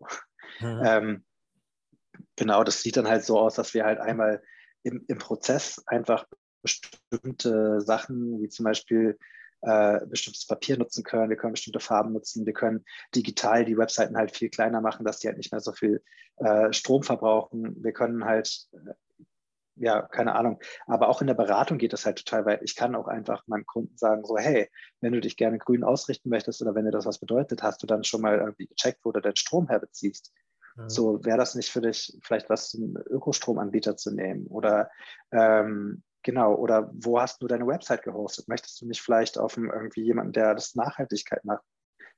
Mhm. 0.60 0.82
Ähm, 0.84 1.26
genau, 2.36 2.64
das 2.64 2.82
sieht 2.82 2.98
dann 2.98 3.08
halt 3.08 3.24
so 3.24 3.40
aus, 3.40 3.56
dass 3.56 3.74
wir 3.74 3.86
halt 3.86 4.00
einmal 4.00 4.42
im, 4.84 5.04
im 5.08 5.18
Prozess 5.18 5.84
einfach 5.88 6.26
bestimmte 6.62 7.82
Sachen, 7.82 8.42
wie 8.42 8.50
zum 8.50 8.66
Beispiel 8.66 9.18
äh, 9.62 10.06
bestimmtes 10.06 10.46
Papier 10.46 10.78
nutzen 10.78 11.04
können, 11.04 11.30
wir 11.30 11.38
können 11.38 11.54
bestimmte 11.54 11.80
Farben 11.80 12.14
nutzen, 12.14 12.46
wir 12.46 12.54
können 12.54 12.86
digital 13.16 13.66
die 13.66 13.78
Webseiten 13.78 14.18
halt 14.18 14.36
viel 14.36 14.50
kleiner 14.50 14.82
machen, 14.82 15.06
dass 15.06 15.20
die 15.20 15.28
halt 15.28 15.38
nicht 15.38 15.52
mehr 15.52 15.62
so 15.62 15.72
viel 15.72 16.04
äh, 16.38 16.72
Strom 16.74 17.04
verbrauchen. 17.04 17.76
Wir 17.84 17.92
können 17.92 18.26
halt 18.26 18.68
ja, 19.80 20.02
keine 20.02 20.36
Ahnung. 20.36 20.60
Aber 20.86 21.10
auch 21.10 21.22
in 21.22 21.28
der 21.28 21.34
Beratung 21.34 21.78
geht 21.78 21.94
das 21.94 22.06
halt 22.06 22.18
total 22.18 22.46
weit. 22.46 22.62
Ich 22.64 22.76
kann 22.76 22.96
auch 22.96 23.08
einfach 23.08 23.44
meinem 23.48 23.66
Kunden 23.66 23.98
sagen, 23.98 24.24
so, 24.26 24.38
hey, 24.38 24.70
wenn 25.02 25.14
du 25.14 25.22
dich 25.22 25.38
gerne 25.38 25.58
grün 25.58 25.84
ausrichten 25.84 26.30
möchtest 26.30 26.62
oder 26.62 26.76
wenn 26.76 26.86
dir 26.86 26.92
das 26.92 27.06
was 27.06 27.20
bedeutet, 27.20 27.64
hast 27.64 27.82
du 27.84 27.88
dann 27.88 28.04
schon 28.04 28.22
mal 28.22 28.38
irgendwie 28.38 28.68
gecheckt, 28.68 29.00
wo 29.04 29.12
du 29.12 29.22
deinen 29.22 29.36
Strom 29.36 29.68
herbeziehst. 29.68 30.34
Mhm. 30.76 30.90
So, 30.90 31.26
wäre 31.26 31.38
das 31.38 31.56
nicht 31.56 31.72
für 31.72 31.82
dich 31.82 32.18
vielleicht 32.24 32.50
was, 32.50 32.76
einen 32.76 32.96
Ökostromanbieter 33.08 33.98
zu 33.98 34.14
nehmen? 34.14 34.48
Oder 34.48 34.90
ähm, 35.32 36.04
genau, 36.24 36.56
oder 36.56 36.92
wo 36.94 37.20
hast 37.20 37.42
du 37.42 37.48
deine 37.48 37.68
Website 37.68 38.04
gehostet? 38.04 38.48
Möchtest 38.48 38.82
du 38.82 38.88
nicht 38.88 39.02
vielleicht 39.02 39.38
auf 39.38 39.58
einem, 39.58 39.72
irgendwie 39.72 40.02
jemanden, 40.04 40.34
der 40.34 40.54
das 40.56 40.76
Nachhaltigkeit 40.76 41.44
macht, 41.46 41.64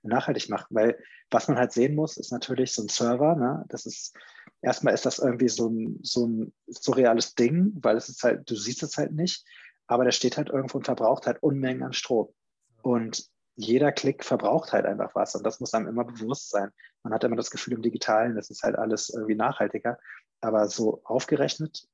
nachhaltig 0.03 0.49
macht? 0.49 0.67
Weil 0.69 0.97
was 1.29 1.47
man 1.47 1.57
halt 1.57 1.71
sehen 1.71 1.95
muss, 1.95 2.17
ist 2.17 2.31
natürlich 2.31 2.73
so 2.73 2.83
ein 2.83 2.89
Server, 2.89 3.35
ne? 3.35 3.65
Das 3.69 3.85
ist 3.85 4.15
erstmal 4.61 4.93
ist 4.93 5.05
das 5.05 5.19
irgendwie 5.19 5.49
so 5.49 5.69
ein, 5.69 5.99
so 6.03 6.27
ein 6.27 6.53
surreales 6.67 7.35
Ding, 7.35 7.71
weil 7.81 7.97
es 7.97 8.09
ist 8.09 8.23
halt, 8.23 8.49
du 8.49 8.55
siehst 8.55 8.83
es 8.83 8.97
halt 8.97 9.13
nicht, 9.13 9.45
aber 9.87 10.03
der 10.03 10.11
steht 10.11 10.37
halt 10.37 10.49
irgendwo 10.49 10.77
und 10.77 10.85
verbraucht 10.85 11.27
halt 11.27 11.41
Unmengen 11.41 11.83
an 11.83 11.93
Strom. 11.93 12.33
Und 12.81 13.29
jeder 13.55 13.91
Klick 13.91 14.23
verbraucht 14.23 14.71
halt 14.71 14.85
einfach 14.85 15.13
was 15.15 15.35
und 15.35 15.43
das 15.43 15.59
muss 15.59 15.73
einem 15.73 15.87
immer 15.87 16.05
bewusst 16.05 16.49
sein. 16.49 16.71
Man 17.03 17.13
hat 17.13 17.23
immer 17.23 17.35
das 17.35 17.51
Gefühl 17.51 17.73
im 17.73 17.81
Digitalen, 17.81 18.35
das 18.35 18.49
ist 18.49 18.63
halt 18.63 18.77
alles 18.77 19.09
irgendwie 19.09 19.35
nachhaltiger, 19.35 19.99
aber 20.41 20.67
so 20.67 21.01
aufgerechnet 21.03 21.87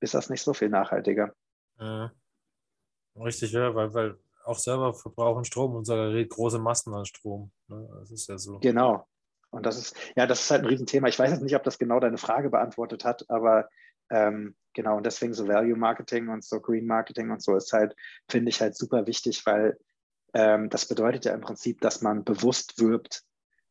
ist 0.00 0.14
das 0.14 0.30
nicht 0.30 0.42
so 0.42 0.54
viel 0.54 0.70
nachhaltiger. 0.70 1.34
Ja. 1.78 2.12
Richtig, 3.16 3.52
ja, 3.52 3.74
weil, 3.74 3.92
weil 3.92 4.18
auch 4.50 4.58
selber 4.58 4.94
verbrauchen 4.94 5.44
Strom 5.44 5.74
und 5.74 5.84
sogar 5.84 6.12
große 6.12 6.58
Massen 6.58 6.94
an 6.94 7.06
Strom. 7.06 7.50
Ne? 7.68 7.88
Das 8.00 8.10
ist 8.10 8.28
ja 8.28 8.36
so. 8.38 8.58
Genau, 8.58 9.06
und 9.50 9.66
das 9.66 9.78
ist, 9.78 9.96
ja, 10.16 10.26
das 10.26 10.40
ist 10.40 10.50
halt 10.50 10.62
ein 10.62 10.66
Riesenthema. 10.66 11.08
Ich 11.08 11.18
weiß 11.18 11.30
jetzt 11.30 11.42
nicht, 11.42 11.56
ob 11.56 11.64
das 11.64 11.78
genau 11.78 12.00
deine 12.00 12.18
Frage 12.18 12.50
beantwortet 12.50 13.04
hat, 13.04 13.28
aber 13.28 13.68
ähm, 14.10 14.56
genau, 14.74 14.96
und 14.96 15.06
deswegen 15.06 15.34
so 15.34 15.48
Value 15.48 15.76
Marketing 15.76 16.28
und 16.28 16.44
so 16.44 16.60
Green 16.60 16.86
Marketing 16.86 17.30
und 17.30 17.42
so 17.42 17.56
ist 17.56 17.72
halt, 17.72 17.94
finde 18.28 18.50
ich 18.50 18.60
halt 18.60 18.76
super 18.76 19.06
wichtig, 19.06 19.44
weil 19.46 19.78
ähm, 20.34 20.70
das 20.70 20.86
bedeutet 20.86 21.24
ja 21.24 21.34
im 21.34 21.40
Prinzip, 21.40 21.80
dass 21.80 22.02
man 22.02 22.24
bewusst 22.24 22.80
wirbt 22.80 23.22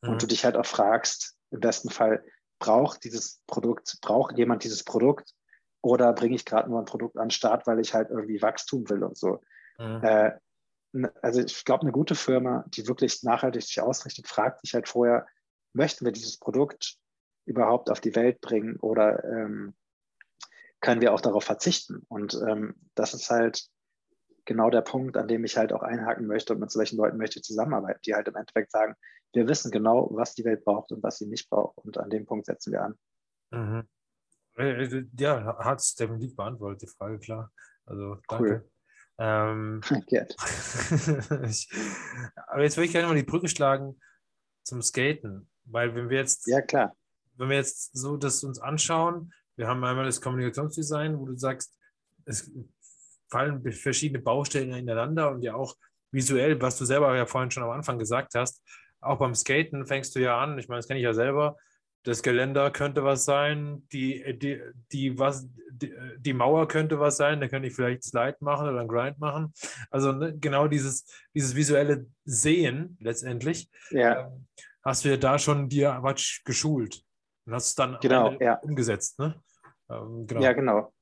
mhm. 0.02 0.10
und 0.10 0.22
du 0.22 0.28
dich 0.28 0.46
halt 0.46 0.58
auch 0.58 0.66
fragst, 0.66 1.36
im 1.52 1.62
besten 1.62 1.90
Fall, 1.90 2.24
braucht 2.60 3.06
dieses 3.06 3.42
Produkt, 3.48 3.98
braucht 4.02 4.38
jemand 4.38 4.64
dieses 4.66 4.84
Produkt 4.84 5.34
oder 5.82 6.12
bringe 6.14 6.36
ich 6.36 6.46
gerade 6.46 6.70
nur 6.70 6.80
ein 6.80 6.86
Produkt 6.86 7.18
an 7.18 7.26
den 7.26 7.32
Start, 7.32 7.66
weil 7.68 7.80
ich 7.80 7.94
halt 7.94 8.10
irgendwie 8.10 8.42
Wachstum 8.42 8.90
will 8.90 9.04
und 9.04 9.18
so. 9.18 9.42
Mhm. 9.78 10.04
Äh, 10.04 10.32
also 11.22 11.42
ich 11.42 11.66
glaube, 11.66 11.82
eine 11.82 11.92
gute 11.92 12.16
Firma, 12.16 12.66
die 12.68 12.88
wirklich 12.88 13.24
nachhaltig 13.24 13.62
sich 13.64 13.82
ausrichtet, 13.82 14.28
fragt 14.28 14.62
sich 14.62 14.74
halt 14.74 14.88
vorher, 14.88 15.28
möchten 15.74 16.06
wir 16.06 16.12
dieses 16.12 16.38
Produkt 16.38 16.98
überhaupt 17.46 17.90
auf 17.90 18.02
die 18.02 18.16
Welt 18.16 18.42
bringen 18.42 18.78
oder 18.78 19.24
ähm, 19.24 19.76
können 20.82 21.02
wir 21.02 21.14
auch 21.14 21.22
darauf 21.22 21.44
verzichten? 21.44 22.06
Und 22.08 22.40
ähm, 22.48 22.76
das 22.96 23.14
ist 23.14 23.30
halt 23.30 23.68
genau 24.46 24.70
der 24.70 24.82
Punkt, 24.82 25.18
an 25.18 25.28
dem 25.28 25.44
ich 25.44 25.58
halt 25.58 25.74
auch 25.74 25.84
einhaken 25.84 26.26
möchte 26.26 26.54
und 26.54 26.60
mit 26.60 26.72
solchen 26.72 26.98
Leuten 26.98 27.18
möchte 27.18 27.40
ich 27.40 27.44
zusammenarbeiten, 27.44 28.00
die 28.06 28.16
halt 28.16 28.28
im 28.28 28.36
Endeffekt 28.36 28.72
sagen, 28.72 28.96
wir 29.34 29.48
wissen 29.48 29.72
genau, 29.72 30.10
was 30.12 30.34
die 30.34 30.46
Welt 30.46 30.64
braucht 30.64 30.92
und 30.92 31.04
was 31.04 31.18
sie 31.18 31.28
nicht 31.28 31.50
braucht. 31.50 31.78
Und 31.80 32.00
an 32.00 32.10
dem 32.10 32.26
Punkt 32.26 32.48
setzen 32.48 32.74
wir 32.74 32.82
an. 32.82 32.96
Mhm. 33.52 33.88
Äh, 34.58 34.84
äh, 34.84 35.06
ja, 35.20 35.58
hat 35.60 35.80
es 35.80 35.94
definitiv 35.94 36.36
beantwortet, 36.36 36.82
die 36.82 36.88
Frage, 36.88 37.20
klar. 37.20 37.52
Also 37.86 38.18
danke. 38.28 38.50
Cool. 38.50 38.72
Ähm, 39.20 39.82
ich, 41.44 41.70
aber 42.48 42.64
jetzt 42.64 42.78
würde 42.78 42.86
ich 42.86 42.92
gerne 42.94 43.08
mal 43.08 43.16
die 43.16 43.24
Brücke 43.24 43.50
schlagen 43.50 44.00
zum 44.64 44.82
Skaten. 44.82 45.50
Weil 45.66 45.94
wenn 45.94 46.10
wir 46.10 46.18
jetzt, 46.18 46.48
ja 46.48 46.62
klar, 46.62 46.96
wenn 47.36 47.50
wir 47.50 47.58
jetzt 47.58 47.92
so 47.96 48.18
das 48.18 48.44
uns 48.44 48.60
anschauen, 48.60 49.34
wir 49.58 49.68
haben 49.68 49.84
einmal 49.84 50.06
das 50.06 50.22
Kommunikationsdesign, 50.22 51.20
wo 51.20 51.26
du 51.26 51.36
sagst, 51.36 51.78
es 52.26 52.50
fallen 53.30 53.62
verschiedene 53.72 54.22
Baustellen 54.22 54.74
ineinander 54.74 55.32
und 55.32 55.42
ja 55.42 55.54
auch 55.54 55.76
visuell, 56.12 56.60
was 56.62 56.78
du 56.78 56.86
selber 56.86 57.16
ja 57.16 57.26
vorhin 57.26 57.52
schon 57.52 57.64
am 57.64 57.72
Anfang 57.72 58.00
gesagt 58.00 58.34
hast, 58.36 58.64
auch 59.02 59.20
beim 59.20 59.36
Skaten 59.36 59.86
fängst 59.86 60.16
du 60.16 60.20
ja 60.20 60.40
an, 60.40 60.58
ich 60.58 60.68
meine, 60.68 60.80
das 60.80 60.88
kenne 60.88 61.00
ich 61.00 61.04
ja 61.04 61.14
selber, 61.14 61.58
das 62.04 62.24
Geländer 62.24 62.72
könnte 62.72 63.04
was 63.04 63.26
sein, 63.26 63.88
die, 63.92 64.38
die, 64.38 64.62
die, 64.92 65.20
was, 65.20 65.48
die, 65.72 65.94
die 66.18 66.34
Mauer 66.34 66.68
könnte 66.68 67.00
was 67.00 67.18
sein, 67.18 67.42
da 67.42 67.48
könnte 67.48 67.68
ich 67.68 67.76
vielleicht 67.76 68.04
Slide 68.04 68.38
machen 68.40 68.68
oder 68.70 68.80
einen 68.80 68.88
Grind 68.88 69.20
machen. 69.20 69.54
Also 69.90 70.12
ne, 70.12 70.38
genau 70.38 70.68
dieses, 70.68 71.06
dieses 71.34 71.56
visuelle 71.56 72.08
Sehen 72.26 72.98
letztendlich. 73.02 73.70
Ja. 73.92 74.28
Ähm, 74.28 74.48
hast 74.84 75.04
du 75.04 75.10
ja 75.10 75.18
da 75.18 75.38
schon 75.38 75.68
dir 75.68 75.98
was 76.02 76.40
geschult 76.46 77.04
und 77.46 77.54
hast 77.54 77.68
es 77.68 77.76
dann 77.76 77.98
genau, 78.02 78.32
ja. 78.40 78.56
umgesetzt. 78.60 79.20
Ne? 79.20 79.36
Ähm, 79.90 80.26
genau. 80.26 80.42
Ja, 80.42 80.54
genau. 80.54 80.94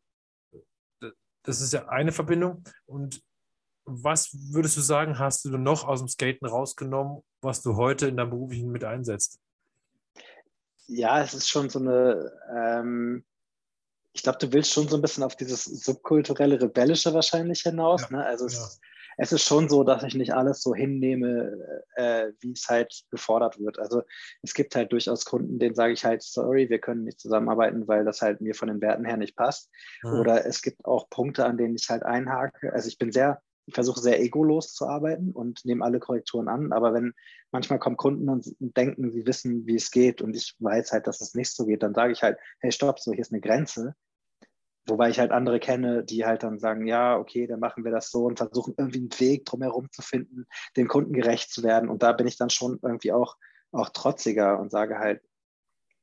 Das 1.44 1.62
ist 1.62 1.74
ja 1.74 1.88
eine 1.88 2.12
Verbindung. 2.12 2.64
Und 2.86 3.22
was 3.86 4.36
würdest 4.52 4.76
du 4.76 4.82
sagen, 4.82 5.18
hast 5.18 5.46
du 5.46 5.58
noch 5.58 5.88
aus 5.88 6.00
dem 6.00 6.10
Skaten 6.10 6.46
rausgenommen, 6.46 7.24
was 7.42 7.62
du 7.62 7.76
heute 7.76 8.08
in 8.08 8.18
deinem 8.18 8.32
beruflichen 8.32 8.72
mit 8.72 8.84
einsetzt? 8.84 9.40
Ja, 10.88 11.22
es 11.22 11.34
ist 11.34 11.50
schon 11.50 11.70
so 11.70 11.80
eine, 11.80 12.32
ähm, 12.56 13.26
ich 14.14 14.24
glaube, 14.24 14.40
du 14.40 14.52
willst 14.54 14.74
schon 14.74 14.88
so 14.88 14.96
ein 14.96 15.02
bisschen 15.02 15.24
auf 15.24 15.36
dieses 15.36 15.66
subkulturelle, 15.66 16.62
rebellische 16.62 17.14
wahrscheinlich 17.14 17.62
hinaus. 17.62 18.02
Ja, 18.10 18.18
ne? 18.18 18.26
Also 18.26 18.46
es, 18.46 18.56
ja 18.56 18.88
es 19.18 19.32
ist 19.32 19.44
schon 19.44 19.68
so, 19.68 19.84
dass 19.84 20.04
ich 20.04 20.14
nicht 20.14 20.34
alles 20.34 20.62
so 20.62 20.76
hinnehme, 20.76 21.84
äh, 21.96 22.28
wie 22.40 22.52
es 22.52 22.70
halt 22.70 23.04
gefordert 23.10 23.60
wird. 23.60 23.80
Also 23.80 24.04
es 24.44 24.54
gibt 24.54 24.76
halt 24.76 24.92
durchaus 24.92 25.26
Kunden, 25.26 25.58
denen 25.58 25.76
sage 25.76 25.94
ich 25.94 26.06
halt, 26.06 26.22
sorry, 26.22 26.70
wir 26.70 26.80
können 26.80 27.04
nicht 27.04 27.20
zusammenarbeiten, 27.20 27.88
weil 27.88 28.06
das 28.06 28.22
halt 28.22 28.42
mir 28.42 28.54
von 28.54 28.68
den 28.68 28.80
Werten 28.80 29.06
her 29.06 29.18
nicht 29.18 29.36
passt. 29.36 29.72
Mhm. 30.04 30.20
Oder 30.20 30.46
es 30.46 30.62
gibt 30.62 30.86
auch 30.86 31.10
Punkte, 31.10 31.46
an 31.46 31.58
denen 31.58 31.76
ich 31.76 31.90
halt 31.90 32.04
einhake. 32.04 32.72
Also 32.74 32.88
ich 32.88 33.00
bin 33.00 33.12
sehr 33.12 33.42
versuche 33.74 34.00
sehr 34.00 34.22
egolos 34.22 34.74
zu 34.74 34.88
arbeiten 34.88 35.32
und 35.32 35.66
nehme 35.66 35.84
alle 35.84 36.00
Korrekturen 36.00 36.48
an. 36.48 36.72
Aber 36.72 36.94
wenn 36.94 37.14
manchmal 37.52 37.80
kommen 37.80 37.98
Kunden 37.98 38.30
und 38.30 38.56
denken, 38.60 39.12
sie 39.12 39.26
wissen, 39.26 39.66
wie 39.66 39.76
es 39.76 39.92
geht 39.92 40.22
und 40.22 40.36
ich 40.36 40.56
weiß 40.60 40.92
halt, 40.92 41.08
dass 41.08 41.22
es 41.22 41.34
nicht 41.34 41.54
so 41.54 41.66
geht, 41.66 41.84
dann 41.84 41.94
sage 41.94 42.14
ich 42.14 42.24
halt, 42.24 42.38
hey, 42.60 42.72
stopp, 42.72 43.00
so 43.00 43.12
hier 43.12 43.22
ist 43.22 43.32
eine 43.32 43.42
Grenze. 43.42 43.96
Wobei 44.88 45.10
ich 45.10 45.20
halt 45.20 45.32
andere 45.32 45.60
kenne, 45.60 46.06
die 46.06 46.26
halt 46.26 46.44
dann 46.44 46.60
sagen, 46.60 46.88
ja, 46.88 47.18
okay, 47.18 47.46
dann 47.46 47.60
machen 47.60 47.84
wir 47.84 47.92
das 47.92 48.10
so 48.10 48.24
und 48.24 48.38
versuchen 48.38 48.74
irgendwie 48.78 49.00
einen 49.00 49.20
Weg 49.20 49.46
drumherum 49.46 49.92
zu 49.92 50.02
finden, 50.02 50.46
dem 50.78 50.88
Kunden 50.88 51.12
gerecht 51.12 51.52
zu 51.52 51.62
werden. 51.62 51.90
Und 51.90 52.04
da 52.04 52.14
bin 52.14 52.26
ich 52.26 52.38
dann 52.38 52.50
schon 52.50 52.80
irgendwie 52.82 53.12
auch, 53.12 53.36
auch 53.74 53.90
trotziger 53.90 54.58
und 54.60 54.72
sage 54.72 54.98
halt 54.98 55.22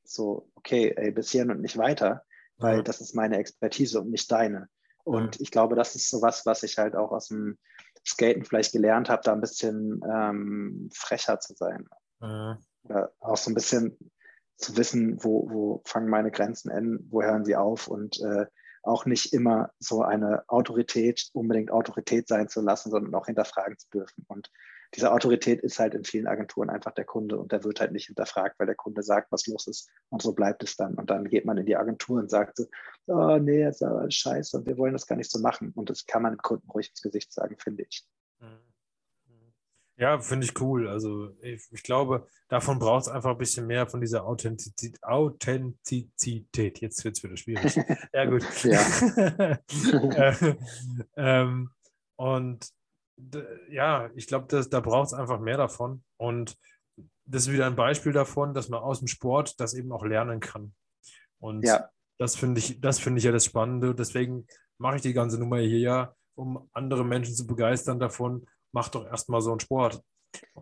so, 0.03 0.51
okay, 0.53 0.93
ey, 0.95 1.11
bis 1.11 1.31
hierhin 1.31 1.49
und 1.49 1.61
nicht 1.61 1.77
weiter, 1.77 2.23
weil 2.57 2.77
ja. 2.77 2.81
das 2.83 3.01
ist 3.01 3.15
meine 3.15 3.37
Expertise 3.37 3.99
und 3.99 4.11
nicht 4.11 4.31
deine. 4.31 4.69
Und 5.05 5.39
ich 5.39 5.51
glaube, 5.51 5.75
das 5.75 5.95
ist 5.95 6.09
sowas, 6.09 6.45
was 6.45 6.63
ich 6.63 6.77
halt 6.77 6.95
auch 6.95 7.11
aus 7.11 7.27
dem 7.27 7.57
Skaten 8.05 8.43
vielleicht 8.43 8.73
gelernt 8.73 9.09
habe, 9.09 9.21
da 9.23 9.33
ein 9.33 9.41
bisschen 9.41 10.01
ähm, 10.11 10.89
frecher 10.93 11.39
zu 11.39 11.53
sein. 11.55 11.87
Ja. 12.21 12.59
Oder 12.83 13.13
auch 13.19 13.37
so 13.37 13.51
ein 13.51 13.55
bisschen 13.55 13.97
zu 14.57 14.77
wissen, 14.77 15.23
wo, 15.23 15.49
wo 15.49 15.81
fangen 15.85 16.09
meine 16.09 16.31
Grenzen 16.31 16.71
an, 16.71 16.99
wo 17.09 17.21
hören 17.21 17.45
sie 17.45 17.55
auf 17.55 17.87
und 17.87 18.19
äh, 18.21 18.45
auch 18.83 19.05
nicht 19.05 19.33
immer 19.33 19.71
so 19.79 20.01
eine 20.01 20.43
Autorität 20.47 21.29
unbedingt 21.33 21.71
Autorität 21.71 22.27
sein 22.27 22.49
zu 22.49 22.61
lassen, 22.61 22.91
sondern 22.91 23.13
auch 23.15 23.25
hinterfragen 23.25 23.77
zu 23.77 23.89
dürfen. 23.89 24.25
Und 24.27 24.51
diese 24.93 25.11
Autorität 25.11 25.61
ist 25.61 25.79
halt 25.79 25.93
in 25.93 26.03
vielen 26.03 26.27
Agenturen 26.27 26.69
einfach 26.69 26.91
der 26.91 27.05
Kunde 27.05 27.37
und 27.37 27.51
der 27.51 27.63
wird 27.63 27.79
halt 27.79 27.91
nicht 27.91 28.07
hinterfragt, 28.07 28.59
weil 28.59 28.67
der 28.67 28.75
Kunde 28.75 29.03
sagt, 29.03 29.31
was 29.31 29.47
los 29.47 29.67
ist 29.67 29.89
und 30.09 30.21
so 30.21 30.33
bleibt 30.33 30.63
es 30.63 30.75
dann. 30.75 30.95
Und 30.95 31.09
dann 31.09 31.27
geht 31.27 31.45
man 31.45 31.57
in 31.57 31.65
die 31.65 31.75
Agentur 31.75 32.19
und 32.19 32.29
sagt 32.29 32.57
so, 32.57 32.67
oh 33.07 33.37
nee, 33.37 33.63
das 33.63 33.77
ist 33.77 33.83
aber 33.83 34.09
scheiße 34.09 34.57
und 34.57 34.67
wir 34.67 34.77
wollen 34.77 34.93
das 34.93 35.07
gar 35.07 35.15
nicht 35.15 35.31
so 35.31 35.39
machen. 35.39 35.71
Und 35.75 35.89
das 35.89 36.05
kann 36.05 36.21
man 36.21 36.33
dem 36.33 36.41
Kunden 36.41 36.69
ruhig 36.69 36.89
ins 36.89 37.01
Gesicht 37.01 37.33
sagen, 37.33 37.55
finde 37.57 37.83
ich. 37.89 38.05
Mhm. 38.39 38.75
Ja, 39.97 40.19
finde 40.19 40.45
ich 40.45 40.59
cool. 40.59 40.89
Also 40.89 41.29
ich, 41.41 41.63
ich 41.71 41.83
glaube, 41.83 42.27
davon 42.49 42.79
braucht 42.79 43.03
es 43.03 43.07
einfach 43.07 43.31
ein 43.31 43.37
bisschen 43.37 43.65
mehr 43.65 43.87
von 43.87 44.01
dieser 44.01 44.25
Authentizität. 44.25 45.01
Authentizität. 45.01 46.81
Jetzt 46.81 47.03
wird 47.05 47.17
es 47.17 47.23
wieder 47.23 47.37
schwierig. 47.37 47.75
ja, 48.13 48.25
gut. 48.25 48.43
ja. 48.63 49.59
äh, 50.41 50.55
ähm, 51.15 51.71
und 52.17 52.69
ja, 53.69 54.09
ich 54.15 54.27
glaube, 54.27 54.63
da 54.69 54.79
braucht 54.79 55.07
es 55.07 55.13
einfach 55.13 55.39
mehr 55.39 55.57
davon. 55.57 56.03
Und 56.17 56.57
das 57.25 57.43
ist 57.43 57.51
wieder 57.51 57.65
ein 57.65 57.75
Beispiel 57.75 58.13
davon, 58.13 58.53
dass 58.53 58.69
man 58.69 58.81
aus 58.81 58.99
dem 58.99 59.07
Sport 59.07 59.59
das 59.59 59.73
eben 59.73 59.91
auch 59.91 60.05
lernen 60.05 60.39
kann. 60.39 60.73
Und 61.39 61.65
ja. 61.65 61.89
das 62.17 62.35
finde 62.35 62.59
ich, 62.59 62.79
das 62.81 62.99
finde 62.99 63.19
ich 63.19 63.25
ja 63.25 63.31
das 63.31 63.45
Spannende. 63.45 63.95
Deswegen 63.95 64.47
mache 64.77 64.97
ich 64.97 65.01
die 65.01 65.13
ganze 65.13 65.39
Nummer 65.39 65.57
hier 65.57 65.79
ja, 65.79 66.15
um 66.35 66.69
andere 66.73 67.05
Menschen 67.05 67.35
zu 67.35 67.47
begeistern 67.47 67.99
davon, 67.99 68.45
mach 68.71 68.89
doch 68.89 69.05
erstmal 69.05 69.41
so 69.41 69.51
einen 69.51 69.59
Sport. 69.59 70.01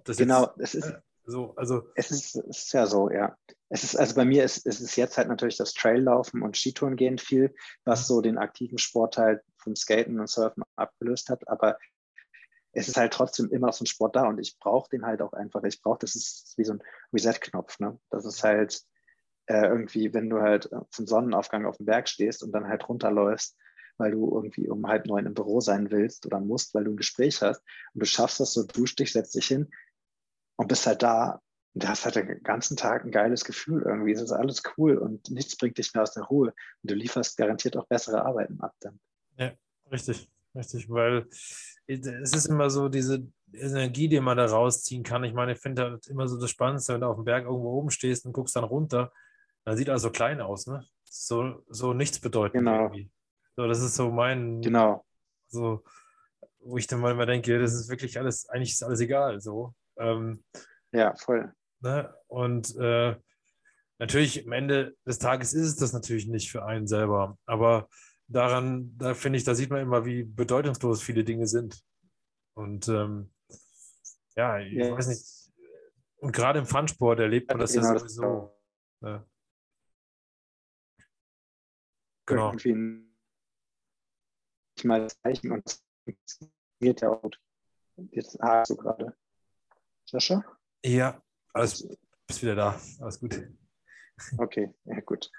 genau, 0.05 0.43
jetzt, 0.57 0.59
es 0.59 0.75
ist. 0.75 0.89
Äh, 0.89 1.01
so, 1.25 1.53
also 1.55 1.87
es 1.95 2.11
ist, 2.11 2.35
es 2.35 2.65
ist 2.65 2.73
ja 2.73 2.85
so, 2.85 3.09
ja. 3.09 3.35
Es 3.69 3.83
ist, 3.83 3.95
also 3.95 4.13
bei 4.13 4.25
mir 4.25 4.43
ist, 4.43 4.65
ist 4.65 4.81
es 4.81 4.95
jetzt 4.97 5.17
halt 5.17 5.29
natürlich 5.29 5.57
das 5.57 5.73
Traillaufen 5.73 6.41
und 6.41 6.57
Skitouren 6.57 6.97
gehen 6.97 7.17
viel, 7.17 7.55
was 7.85 8.01
mhm. 8.01 8.05
so 8.05 8.21
den 8.21 8.37
aktiven 8.37 8.77
Sportteil 8.77 9.41
vom 9.57 9.75
Skaten 9.75 10.19
und 10.19 10.29
Surfen 10.29 10.63
abgelöst 10.75 11.29
hat. 11.29 11.47
Aber 11.47 11.77
es 12.73 12.87
ist 12.87 12.97
halt 12.97 13.13
trotzdem 13.13 13.49
immer 13.51 13.67
noch 13.67 13.73
so 13.73 13.83
ein 13.83 13.87
Sport 13.87 14.15
da 14.15 14.27
und 14.27 14.39
ich 14.39 14.57
brauche 14.59 14.89
den 14.89 15.05
halt 15.05 15.21
auch 15.21 15.33
einfach. 15.33 15.63
Ich 15.63 15.81
brauche, 15.81 15.99
das 15.99 16.15
ist 16.15 16.53
wie 16.57 16.63
so 16.63 16.73
ein 16.73 16.83
Reset-Knopf. 17.13 17.79
Ne? 17.79 17.99
Das 18.09 18.25
ist 18.25 18.43
halt 18.43 18.81
äh, 19.45 19.65
irgendwie, 19.65 20.13
wenn 20.13 20.29
du 20.29 20.41
halt 20.41 20.69
zum 20.89 21.05
Sonnenaufgang 21.05 21.65
auf 21.65 21.77
dem 21.77 21.85
Berg 21.85 22.09
stehst 22.09 22.43
und 22.43 22.51
dann 22.51 22.67
halt 22.67 22.87
runterläufst 22.89 23.55
weil 23.97 24.11
du 24.11 24.33
irgendwie 24.33 24.67
um 24.69 24.87
halb 24.87 25.05
neun 25.05 25.25
im 25.25 25.33
Büro 25.33 25.59
sein 25.61 25.91
willst 25.91 26.25
oder 26.25 26.39
musst, 26.39 26.73
weil 26.73 26.83
du 26.83 26.91
ein 26.91 26.97
Gespräch 26.97 27.41
hast 27.41 27.61
und 27.93 28.01
du 28.01 28.05
schaffst 28.05 28.39
das 28.39 28.53
so, 28.53 28.63
duschst 28.63 28.99
dich, 28.99 29.11
setzt 29.11 29.35
dich 29.35 29.47
hin 29.47 29.69
und 30.55 30.67
bist 30.67 30.87
halt 30.87 31.03
da 31.03 31.41
und 31.73 31.83
du 31.83 31.87
hast 31.87 32.05
halt 32.05 32.15
den 32.15 32.43
ganzen 32.43 32.77
Tag 32.77 33.03
ein 33.03 33.11
geiles 33.11 33.45
Gefühl 33.45 33.83
irgendwie. 33.83 34.11
Es 34.11 34.21
ist 34.21 34.31
alles 34.31 34.61
cool 34.77 34.97
und 34.97 35.29
nichts 35.31 35.57
bringt 35.57 35.77
dich 35.77 35.93
mehr 35.93 36.03
aus 36.03 36.13
der 36.13 36.23
Ruhe 36.23 36.49
und 36.49 36.91
du 36.91 36.95
lieferst 36.95 37.37
garantiert 37.37 37.77
auch 37.77 37.87
bessere 37.87 38.23
Arbeiten 38.25 38.61
ab 38.61 38.75
dann. 38.79 38.99
Ja, 39.37 39.53
richtig, 39.91 40.29
richtig, 40.55 40.89
weil 40.89 41.27
es 41.87 42.33
ist 42.33 42.45
immer 42.45 42.69
so 42.69 42.89
diese 42.89 43.27
Energie, 43.53 44.07
die 44.07 44.19
man 44.19 44.37
da 44.37 44.45
rausziehen 44.45 45.03
kann. 45.03 45.23
Ich 45.23 45.33
meine, 45.33 45.53
ich 45.53 45.59
finde 45.59 45.83
halt 45.83 46.07
immer 46.07 46.27
so 46.27 46.39
das 46.39 46.49
Spannendste, 46.49 46.93
wenn 46.93 47.01
du 47.01 47.07
auf 47.07 47.17
dem 47.17 47.25
Berg 47.25 47.45
irgendwo 47.45 47.73
oben 47.73 47.91
stehst 47.91 48.25
und 48.25 48.33
guckst 48.33 48.55
dann 48.55 48.63
runter, 48.63 49.11
dann 49.65 49.77
sieht 49.77 49.89
alles 49.89 50.01
so 50.01 50.09
klein 50.09 50.41
aus, 50.41 50.67
ne? 50.67 50.85
So, 51.03 51.63
so 51.69 51.93
nichts 51.93 52.19
bedeutend 52.19 52.65
genau. 52.65 52.83
irgendwie. 52.83 53.11
So, 53.55 53.67
das 53.67 53.81
ist 53.81 53.95
so 53.95 54.09
mein. 54.09 54.61
Genau. 54.61 55.05
So, 55.47 55.83
wo 56.59 56.77
ich 56.77 56.87
dann 56.87 57.01
mal 57.01 57.11
immer 57.11 57.25
denke, 57.25 57.59
das 57.59 57.73
ist 57.73 57.89
wirklich 57.89 58.17
alles, 58.17 58.49
eigentlich 58.49 58.71
ist 58.71 58.83
alles 58.83 58.99
egal. 58.99 59.39
So. 59.39 59.75
Ähm, 59.97 60.43
ja, 60.91 61.15
voll. 61.15 61.53
Ne? 61.81 62.13
Und 62.27 62.75
äh, 62.77 63.15
natürlich 63.99 64.45
am 64.45 64.53
Ende 64.53 64.95
des 65.05 65.19
Tages 65.19 65.53
ist 65.53 65.67
es 65.67 65.75
das 65.75 65.93
natürlich 65.93 66.27
nicht 66.27 66.49
für 66.49 66.65
einen 66.65 66.87
selber. 66.87 67.37
Aber 67.45 67.89
daran, 68.33 68.97
da 68.97 69.13
finde 69.13 69.37
ich, 69.37 69.43
da 69.43 69.55
sieht 69.55 69.69
man 69.69 69.81
immer, 69.81 70.05
wie 70.05 70.23
bedeutungslos 70.23 71.01
viele 71.01 71.23
Dinge 71.23 71.47
sind. 71.47 71.83
Und 72.55 72.87
ähm, 72.87 73.31
ja, 74.35 74.59
ich 74.59 74.73
ja. 74.73 74.95
weiß 74.95 75.07
nicht. 75.07 75.51
Und 76.17 76.31
gerade 76.31 76.59
im 76.59 76.65
Funsport 76.65 77.19
erlebt 77.19 77.49
man 77.49 77.59
das 77.59 77.75
ja, 77.75 77.81
genau, 77.81 77.97
sowieso. 77.99 78.59
Das 79.01 79.09
ja. 79.09 79.27
Genau. 82.25 82.55
Mal 84.83 85.09
zeichnen 85.09 85.51
und 85.51 85.65
es 85.67 85.83
funktioniert 86.03 87.01
ja 87.01 87.09
auch. 87.09 87.29
Jetzt 88.11 88.39
hast 88.41 88.69
du 88.71 88.75
gerade. 88.75 89.15
Sascha? 90.05 90.43
Ja, 90.83 91.21
alles 91.53 91.87
bist 92.27 92.41
wieder 92.41 92.55
da. 92.55 92.81
Alles 92.99 93.19
gut. 93.19 93.41
Okay, 94.37 94.73
ja 94.85 94.99
gut. 95.01 95.31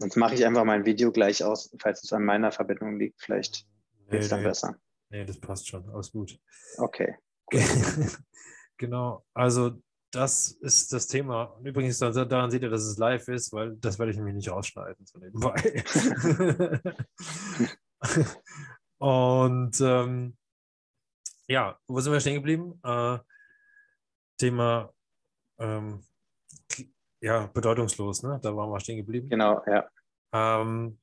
Sonst 0.00 0.16
mache 0.16 0.34
ich 0.34 0.46
einfach 0.46 0.64
mein 0.64 0.86
Video 0.86 1.12
gleich 1.12 1.44
aus, 1.44 1.76
falls 1.78 2.02
es 2.02 2.12
an 2.14 2.24
meiner 2.24 2.52
Verbindung 2.52 2.98
liegt. 2.98 3.20
Vielleicht 3.20 3.66
nee, 4.10 4.16
es 4.16 4.30
dann 4.30 4.40
nee. 4.40 4.48
besser. 4.48 4.74
Nee, 5.10 5.26
das 5.26 5.38
passt 5.38 5.68
schon. 5.68 5.86
Alles 5.90 6.10
gut. 6.10 6.40
Okay. 6.78 7.16
genau. 8.78 9.26
Also 9.34 9.72
das 10.10 10.52
ist 10.52 10.94
das 10.94 11.06
Thema. 11.06 11.42
Und 11.42 11.66
übrigens, 11.66 11.98
daran 11.98 12.50
seht 12.50 12.62
ihr, 12.62 12.70
dass 12.70 12.84
es 12.84 12.96
live 12.96 13.28
ist, 13.28 13.52
weil 13.52 13.76
das 13.76 13.98
werde 13.98 14.12
ich 14.12 14.16
nämlich 14.16 14.36
nicht 14.36 14.50
rausschneiden, 14.50 15.04
so 15.04 15.18
nebenbei. 15.20 15.82
Und 18.96 19.80
ähm, 19.82 20.34
ja, 21.46 21.78
wo 21.86 22.00
sind 22.00 22.14
wir 22.14 22.20
stehen 22.20 22.36
geblieben? 22.36 22.80
Äh, 22.82 23.18
Thema 24.38 24.94
ähm, 25.58 26.02
ja, 27.20 27.46
bedeutungslos, 27.46 28.22
ne? 28.22 28.38
Da 28.42 28.56
waren 28.56 28.70
wir 28.70 28.80
stehen 28.80 28.96
geblieben. 28.96 29.28
Genau, 29.28 29.62
ja. 29.66 29.88
Ähm, 30.32 30.98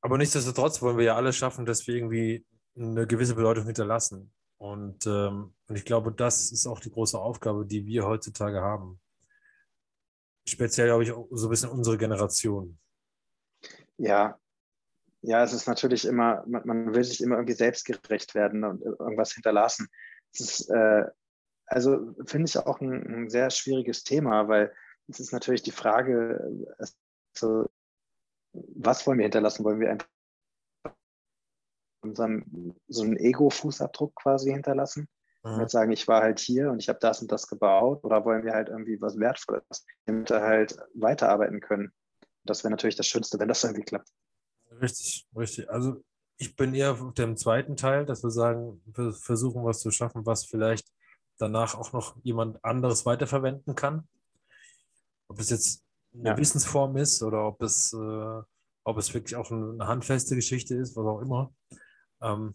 aber 0.00 0.18
nichtsdestotrotz 0.18 0.82
wollen 0.82 0.98
wir 0.98 1.04
ja 1.04 1.16
alle 1.16 1.32
schaffen, 1.32 1.64
dass 1.64 1.86
wir 1.86 1.94
irgendwie 1.94 2.44
eine 2.76 3.06
gewisse 3.06 3.34
Bedeutung 3.34 3.66
hinterlassen. 3.66 4.32
Und, 4.58 5.06
ähm, 5.06 5.54
und 5.68 5.76
ich 5.76 5.84
glaube, 5.84 6.12
das 6.12 6.52
ist 6.52 6.66
auch 6.66 6.80
die 6.80 6.90
große 6.90 7.18
Aufgabe, 7.18 7.66
die 7.66 7.86
wir 7.86 8.06
heutzutage 8.06 8.60
haben. 8.60 9.00
Speziell, 10.46 10.88
glaube 10.88 11.04
ich, 11.04 11.10
so 11.30 11.46
ein 11.46 11.50
bisschen 11.50 11.70
unsere 11.70 11.98
Generation. 11.98 12.78
Ja, 13.96 14.38
ja, 15.20 15.44
es 15.44 15.52
ist 15.52 15.68
natürlich 15.68 16.04
immer, 16.04 16.44
man, 16.48 16.66
man, 16.66 16.94
will 16.94 17.04
sich 17.04 17.20
immer 17.20 17.36
irgendwie 17.36 17.54
selbstgerecht 17.54 18.34
werden 18.34 18.64
und 18.64 18.82
irgendwas 18.82 19.32
hinterlassen. 19.32 19.86
Es 20.32 20.40
ist, 20.40 20.70
äh, 20.70 21.04
also 21.72 22.14
finde 22.26 22.46
ich 22.48 22.58
auch 22.58 22.80
ein, 22.80 23.06
ein, 23.06 23.30
sehr 23.30 23.50
schwieriges 23.50 24.04
Thema, 24.04 24.48
weil 24.48 24.72
es 25.08 25.20
ist 25.20 25.32
natürlich 25.32 25.62
die 25.62 25.70
Frage, 25.70 26.68
also, 26.78 27.68
was 28.52 29.06
wollen 29.06 29.18
wir 29.18 29.24
hinterlassen? 29.24 29.64
Wollen 29.64 29.80
wir 29.80 29.90
einfach 29.90 30.08
unseren, 32.02 32.76
so 32.88 33.02
einen 33.02 33.16
Ego-Fußabdruck 33.16 34.14
quasi 34.16 34.50
hinterlassen? 34.50 35.08
Mhm. 35.44 35.60
Und 35.60 35.70
sagen, 35.70 35.92
ich 35.92 36.06
war 36.06 36.22
halt 36.22 36.38
hier 36.38 36.70
und 36.70 36.78
ich 36.78 36.88
habe 36.88 36.98
das 37.00 37.20
und 37.22 37.32
das 37.32 37.48
gebaut 37.48 38.04
oder 38.04 38.24
wollen 38.24 38.44
wir 38.44 38.52
halt 38.52 38.68
irgendwie 38.68 39.00
was 39.00 39.18
Wertvolles, 39.18 39.84
damit 40.04 40.30
wir 40.30 40.40
halt 40.40 40.76
weiterarbeiten 40.94 41.60
können? 41.60 41.92
Das 42.44 42.62
wäre 42.62 42.70
natürlich 42.70 42.96
das 42.96 43.06
Schönste, 43.06 43.38
wenn 43.38 43.48
das 43.48 43.64
irgendwie 43.64 43.82
klappt. 43.82 44.08
Richtig, 44.80 45.26
richtig. 45.34 45.70
Also 45.70 46.04
ich 46.36 46.54
bin 46.54 46.74
eher 46.74 46.92
auf 46.92 47.14
dem 47.14 47.36
zweiten 47.36 47.76
Teil, 47.76 48.04
dass 48.04 48.22
wir 48.22 48.30
sagen, 48.30 48.82
wir 48.86 49.12
versuchen 49.12 49.64
was 49.64 49.80
zu 49.80 49.90
schaffen, 49.90 50.26
was 50.26 50.44
vielleicht 50.44 50.92
danach 51.42 51.74
auch 51.74 51.92
noch 51.92 52.16
jemand 52.22 52.64
anderes 52.64 53.04
weiterverwenden 53.04 53.74
kann. 53.74 54.08
Ob 55.28 55.38
es 55.40 55.50
jetzt 55.50 55.84
eine 56.14 56.30
ja. 56.30 56.36
Wissensform 56.36 56.96
ist 56.96 57.22
oder 57.22 57.46
ob 57.46 57.62
es, 57.62 57.92
äh, 57.92 58.42
ob 58.84 58.98
es 58.98 59.12
wirklich 59.12 59.36
auch 59.36 59.50
eine 59.50 59.86
handfeste 59.86 60.34
Geschichte 60.34 60.74
ist, 60.76 60.96
was 60.96 61.06
auch 61.06 61.20
immer. 61.20 61.52
Ähm, 62.20 62.54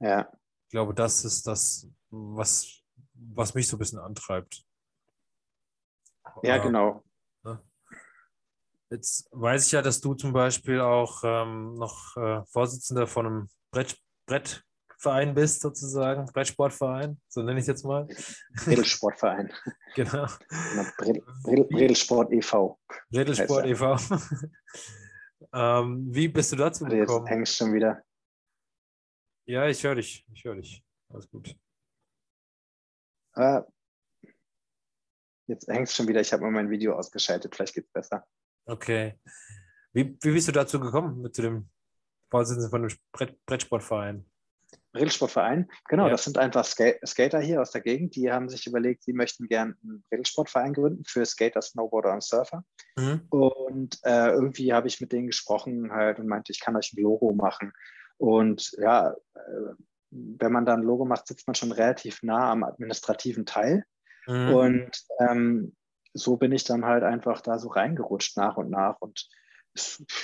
ja. 0.00 0.30
Ich 0.66 0.70
glaube, 0.70 0.94
das 0.94 1.24
ist 1.24 1.46
das, 1.46 1.88
was, 2.10 2.82
was 3.14 3.54
mich 3.54 3.68
so 3.68 3.76
ein 3.76 3.78
bisschen 3.78 3.98
antreibt. 3.98 4.64
Ja, 6.42 6.56
äh, 6.56 6.60
genau. 6.60 7.02
Jetzt 8.90 9.28
weiß 9.32 9.66
ich 9.66 9.72
ja, 9.72 9.82
dass 9.82 10.00
du 10.00 10.14
zum 10.14 10.32
Beispiel 10.32 10.80
auch 10.80 11.20
ähm, 11.22 11.74
noch 11.74 12.16
äh, 12.16 12.42
Vorsitzender 12.46 13.06
von 13.06 13.26
einem 13.26 13.48
Brett, 13.70 13.98
Brett 14.24 14.64
Verein 14.98 15.32
bist, 15.32 15.60
sozusagen, 15.60 16.26
Brettsportverein, 16.26 17.20
so 17.28 17.42
nenne 17.42 17.60
ich 17.60 17.62
es 17.62 17.68
jetzt 17.68 17.84
mal. 17.84 18.08
Bredel-Sportverein. 18.64 19.52
genau. 19.94 20.26
Bredel, 20.98 21.22
e.V. 22.32 22.78
Bredel-Sport 23.10 23.66
e.V. 23.66 23.96
ähm, 25.54 26.06
wie 26.10 26.26
bist 26.26 26.50
du 26.50 26.56
dazu 26.56 26.84
gekommen? 26.84 27.26
Jetzt 27.26 27.30
hängst 27.30 27.56
schon 27.56 27.72
wieder. 27.72 28.02
Ja, 29.46 29.66
ich 29.68 29.82
höre 29.84 29.94
dich. 29.94 30.26
Ich 30.32 30.44
höre 30.44 30.56
dich. 30.56 30.84
Alles 31.10 31.30
gut. 31.30 31.56
Äh, 33.36 33.62
jetzt 35.46 35.68
hängst 35.68 35.94
schon 35.94 36.08
wieder. 36.08 36.20
Ich 36.20 36.32
habe 36.32 36.42
mal 36.42 36.50
mein 36.50 36.70
Video 36.70 36.94
ausgeschaltet. 36.96 37.54
Vielleicht 37.54 37.74
geht 37.74 37.86
es 37.86 37.92
besser. 37.92 38.26
Okay. 38.66 39.18
Wie, 39.92 40.18
wie 40.20 40.32
bist 40.32 40.48
du 40.48 40.52
dazu 40.52 40.80
gekommen 40.80 41.22
mit 41.22 41.36
zu 41.36 41.42
dem 41.42 41.70
Vorsitzenden 42.30 42.70
von 42.70 42.82
dem 42.82 42.98
Brett, 43.12 43.46
Brettsportverein? 43.46 44.28
Regelsportverein, 44.98 45.68
genau, 45.88 46.04
ja. 46.04 46.10
das 46.10 46.24
sind 46.24 46.38
einfach 46.38 46.64
Skater 46.64 47.40
hier 47.40 47.60
aus 47.60 47.70
der 47.70 47.80
Gegend, 47.80 48.16
die 48.16 48.30
haben 48.30 48.48
sich 48.48 48.66
überlegt, 48.66 49.04
sie 49.04 49.12
möchten 49.12 49.46
gerne 49.46 49.76
einen 49.82 50.04
Regelsportverein 50.12 50.72
gründen 50.72 51.04
für 51.04 51.24
Skater, 51.24 51.62
Snowboarder 51.62 52.12
und 52.12 52.22
Surfer. 52.22 52.64
Mhm. 52.96 53.22
Und 53.30 53.98
äh, 54.04 54.30
irgendwie 54.30 54.72
habe 54.72 54.88
ich 54.88 55.00
mit 55.00 55.12
denen 55.12 55.28
gesprochen 55.28 55.92
halt 55.92 56.18
und 56.18 56.26
meinte, 56.26 56.52
ich 56.52 56.60
kann 56.60 56.76
euch 56.76 56.92
ein 56.92 57.02
Logo 57.02 57.32
machen. 57.32 57.72
Und 58.16 58.72
ja, 58.78 59.12
äh, 59.34 59.74
wenn 60.10 60.52
man 60.52 60.64
dann 60.64 60.80
ein 60.80 60.86
Logo 60.86 61.04
macht, 61.04 61.26
sitzt 61.26 61.46
man 61.46 61.54
schon 61.54 61.72
relativ 61.72 62.22
nah 62.22 62.50
am 62.50 62.64
administrativen 62.64 63.46
Teil. 63.46 63.84
Mhm. 64.26 64.54
Und 64.54 65.04
ähm, 65.20 65.76
so 66.14 66.36
bin 66.36 66.52
ich 66.52 66.64
dann 66.64 66.84
halt 66.84 67.04
einfach 67.04 67.40
da 67.40 67.58
so 67.58 67.68
reingerutscht 67.68 68.36
nach 68.36 68.56
und 68.56 68.70
nach. 68.70 68.96
Und 69.00 69.28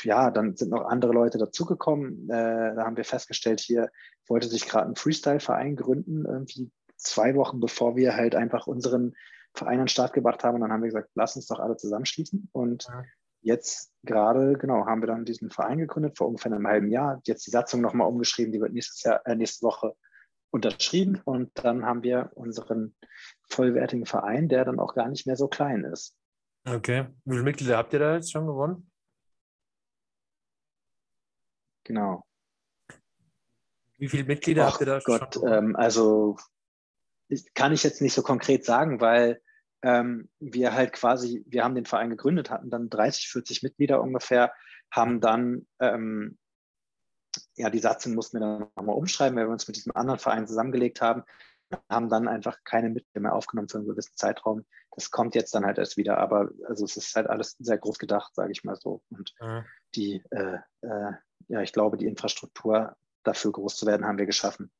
ja, 0.03 0.31
dann 0.31 0.57
sind 0.57 0.71
noch 0.71 0.85
andere 0.87 1.13
Leute 1.13 1.39
dazugekommen. 1.39 2.29
Äh, 2.29 2.75
da 2.75 2.85
haben 2.85 2.97
wir 2.97 3.05
festgestellt, 3.05 3.61
hier 3.61 3.91
wollte 4.27 4.49
sich 4.49 4.67
gerade 4.67 4.89
ein 4.89 4.97
Freestyle-Verein 4.97 5.77
gründen, 5.77 6.25
irgendwie 6.25 6.71
zwei 6.97 7.35
Wochen 7.35 7.61
bevor 7.61 7.97
wir 7.97 8.17
halt 8.17 8.35
einfach 8.35 8.67
unseren 8.67 9.15
Verein 9.55 9.79
an 9.79 9.85
den 9.85 9.89
Start 9.89 10.13
gebracht 10.13 10.45
haben. 10.45 10.57
Und 10.57 10.63
dann 10.63 10.73
haben 10.73 10.83
wir 10.83 10.89
gesagt, 10.89 11.11
lass 11.15 11.37
uns 11.37 11.47
doch 11.47 11.61
alle 11.61 11.77
zusammenschließen. 11.77 12.49
Und 12.53 12.85
ja. 12.85 13.05
jetzt 13.43 13.93
gerade, 14.03 14.55
genau, 14.55 14.87
haben 14.87 15.03
wir 15.03 15.07
dann 15.07 15.25
diesen 15.25 15.51
Verein 15.51 15.79
gegründet 15.79 16.19
vor 16.19 16.29
ungefähr 16.29 16.53
einem 16.53 16.67
halben 16.67 16.89
Jahr. 16.89 17.21
Jetzt 17.25 17.47
die 17.47 17.51
Satzung 17.51 17.81
nochmal 17.81 18.09
umgeschrieben, 18.09 18.53
die 18.53 18.61
wird 18.61 18.73
nächstes 18.73 19.03
Jahr, 19.03 19.25
äh, 19.27 19.37
nächste 19.37 19.65
Woche 19.67 19.95
unterschrieben. 20.51 21.21
Und 21.25 21.51
dann 21.55 21.85
haben 21.85 22.03
wir 22.03 22.31
unseren 22.35 22.95
vollwertigen 23.49 24.07
Verein, 24.07 24.49
der 24.49 24.65
dann 24.65 24.81
auch 24.81 24.95
gar 24.95 25.09
nicht 25.09 25.27
mehr 25.27 25.37
so 25.37 25.49
klein 25.49 25.85
ist. 25.85 26.17
Okay. 26.67 27.07
Wie 27.25 27.33
viele 27.33 27.45
Mitglieder 27.45 27.77
habt 27.77 27.93
ihr 27.93 27.99
da 27.99 28.15
jetzt 28.15 28.33
schon 28.33 28.47
gewonnen? 28.47 28.91
Genau. 31.85 32.25
Wie 33.99 34.09
viele 34.09 34.25
Mitglieder 34.25 34.67
habt 34.67 34.81
ihr 34.81 34.87
da 34.87 34.99
Gott, 34.99 35.35
schon? 35.35 35.53
Ähm, 35.53 35.77
also 35.77 36.37
kann 37.55 37.73
ich 37.73 37.83
jetzt 37.83 38.03
nicht 38.03 38.15
so 38.15 38.23
konkret 38.23 38.65
sagen, 38.65 39.01
weil 39.01 39.41
ähm, 39.83 40.29
wir 40.41 40.75
halt 40.75 40.93
quasi, 40.93 41.45
wir 41.47 41.65
haben 41.65 41.75
den 41.75 41.87
Verein 41.87 42.11
gegründet, 42.11 42.51
hatten 42.51 42.71
dann 42.71 42.91
30, 42.91 43.29
40 43.29 43.63
Mitglieder 43.63 44.01
ungefähr, 44.01 44.53
haben 44.91 45.21
dann, 45.21 45.67
ähm, 45.81 46.39
ja, 47.57 47.71
die 47.71 47.79
Satzung 47.79 48.15
mussten 48.15 48.39
wir 48.39 48.41
dann 48.41 48.71
nochmal 48.77 48.97
umschreiben, 48.97 49.37
weil 49.37 49.47
wir 49.47 49.53
uns 49.53 49.67
mit 49.67 49.77
diesem 49.77 49.95
anderen 49.95 50.19
Verein 50.19 50.47
zusammengelegt 50.47 51.01
haben, 51.01 51.23
haben 51.91 52.09
dann 52.09 52.29
einfach 52.29 52.59
keine 52.65 52.91
Mitglieder 52.91 53.21
mehr 53.21 53.35
aufgenommen 53.35 53.69
für 53.69 53.79
einen 53.79 53.87
gewissen 53.87 54.17
Zeitraum. 54.17 54.65
Das 54.95 55.11
kommt 55.11 55.35
jetzt 55.35 55.55
dann 55.55 55.65
halt 55.65 55.79
erst 55.79 55.97
wieder, 55.97 56.19
aber 56.19 56.51
also 56.69 56.85
es 56.85 56.97
ist 56.97 57.15
halt 57.15 57.29
alles 57.29 57.57
sehr 57.59 57.79
groß 57.79 57.99
gedacht, 57.99 58.35
sage 58.35 58.53
ich 58.53 58.65
mal 58.65 58.77
so. 58.77 59.03
Und 59.11 59.35
mhm. 59.41 59.65
die, 59.95 60.23
äh, 60.31 60.59
äh, 60.83 61.13
ja, 61.49 61.61
ich 61.61 61.73
glaube, 61.73 61.97
die 61.97 62.07
Infrastruktur 62.07 62.97
dafür 63.23 63.53
groß 63.53 63.77
zu 63.77 63.87
werden, 63.87 64.07
haben 64.07 64.19
wir 64.19 64.27
geschaffen. 64.27 64.71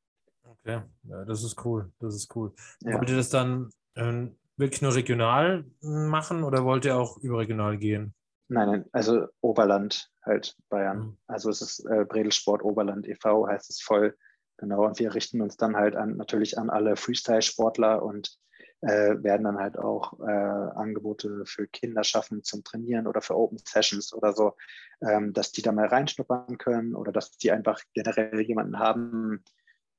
Okay, 0.43 0.81
ja, 1.03 1.25
das 1.25 1.43
ist 1.43 1.63
cool. 1.65 1.91
Das 1.99 2.15
ist 2.15 2.35
cool. 2.35 2.53
Ja. 2.81 2.97
Wollt 2.97 3.09
ihr 3.09 3.17
das 3.17 3.29
dann 3.29 3.69
äh, 3.95 4.27
wirklich 4.57 4.81
nur 4.81 4.95
regional 4.95 5.65
machen 5.81 6.43
oder 6.43 6.63
wollt 6.63 6.85
ihr 6.85 6.97
auch 6.97 7.17
überregional 7.17 7.77
gehen? 7.77 8.13
Nein, 8.47 8.67
nein, 8.67 8.85
also 8.91 9.27
Oberland 9.41 10.11
halt 10.23 10.55
Bayern. 10.69 10.99
Mhm. 10.99 11.17
Also 11.27 11.49
es 11.49 11.61
ist 11.61 11.79
äh, 11.85 12.05
Bredelsport 12.05 12.63
Oberland 12.63 13.07
e.V. 13.07 13.47
heißt 13.47 13.69
es 13.69 13.81
voll. 13.81 14.15
Genau, 14.57 14.85
und 14.85 14.99
wir 14.99 15.13
richten 15.13 15.41
uns 15.41 15.57
dann 15.57 15.75
halt 15.75 15.95
an, 15.95 16.15
natürlich 16.15 16.57
an 16.57 16.69
alle 16.69 16.95
Freestyle-Sportler 16.95 18.01
und 18.01 18.37
äh, 18.81 19.21
werden 19.23 19.43
dann 19.43 19.57
halt 19.57 19.77
auch 19.77 20.19
äh, 20.19 20.23
Angebote 20.31 21.45
für 21.45 21.67
Kinder 21.67 22.03
schaffen 22.03 22.43
zum 22.43 22.63
Trainieren 22.63 23.07
oder 23.07 23.21
für 23.21 23.35
Open 23.35 23.57
Sessions 23.57 24.13
oder 24.13 24.33
so, 24.33 24.55
ähm, 25.01 25.33
dass 25.33 25.51
die 25.51 25.61
da 25.61 25.71
mal 25.71 25.87
reinschnuppern 25.87 26.57
können 26.57 26.95
oder 26.95 27.11
dass 27.11 27.31
die 27.31 27.51
einfach 27.51 27.81
generell 27.93 28.39
jemanden 28.41 28.79
haben, 28.79 29.43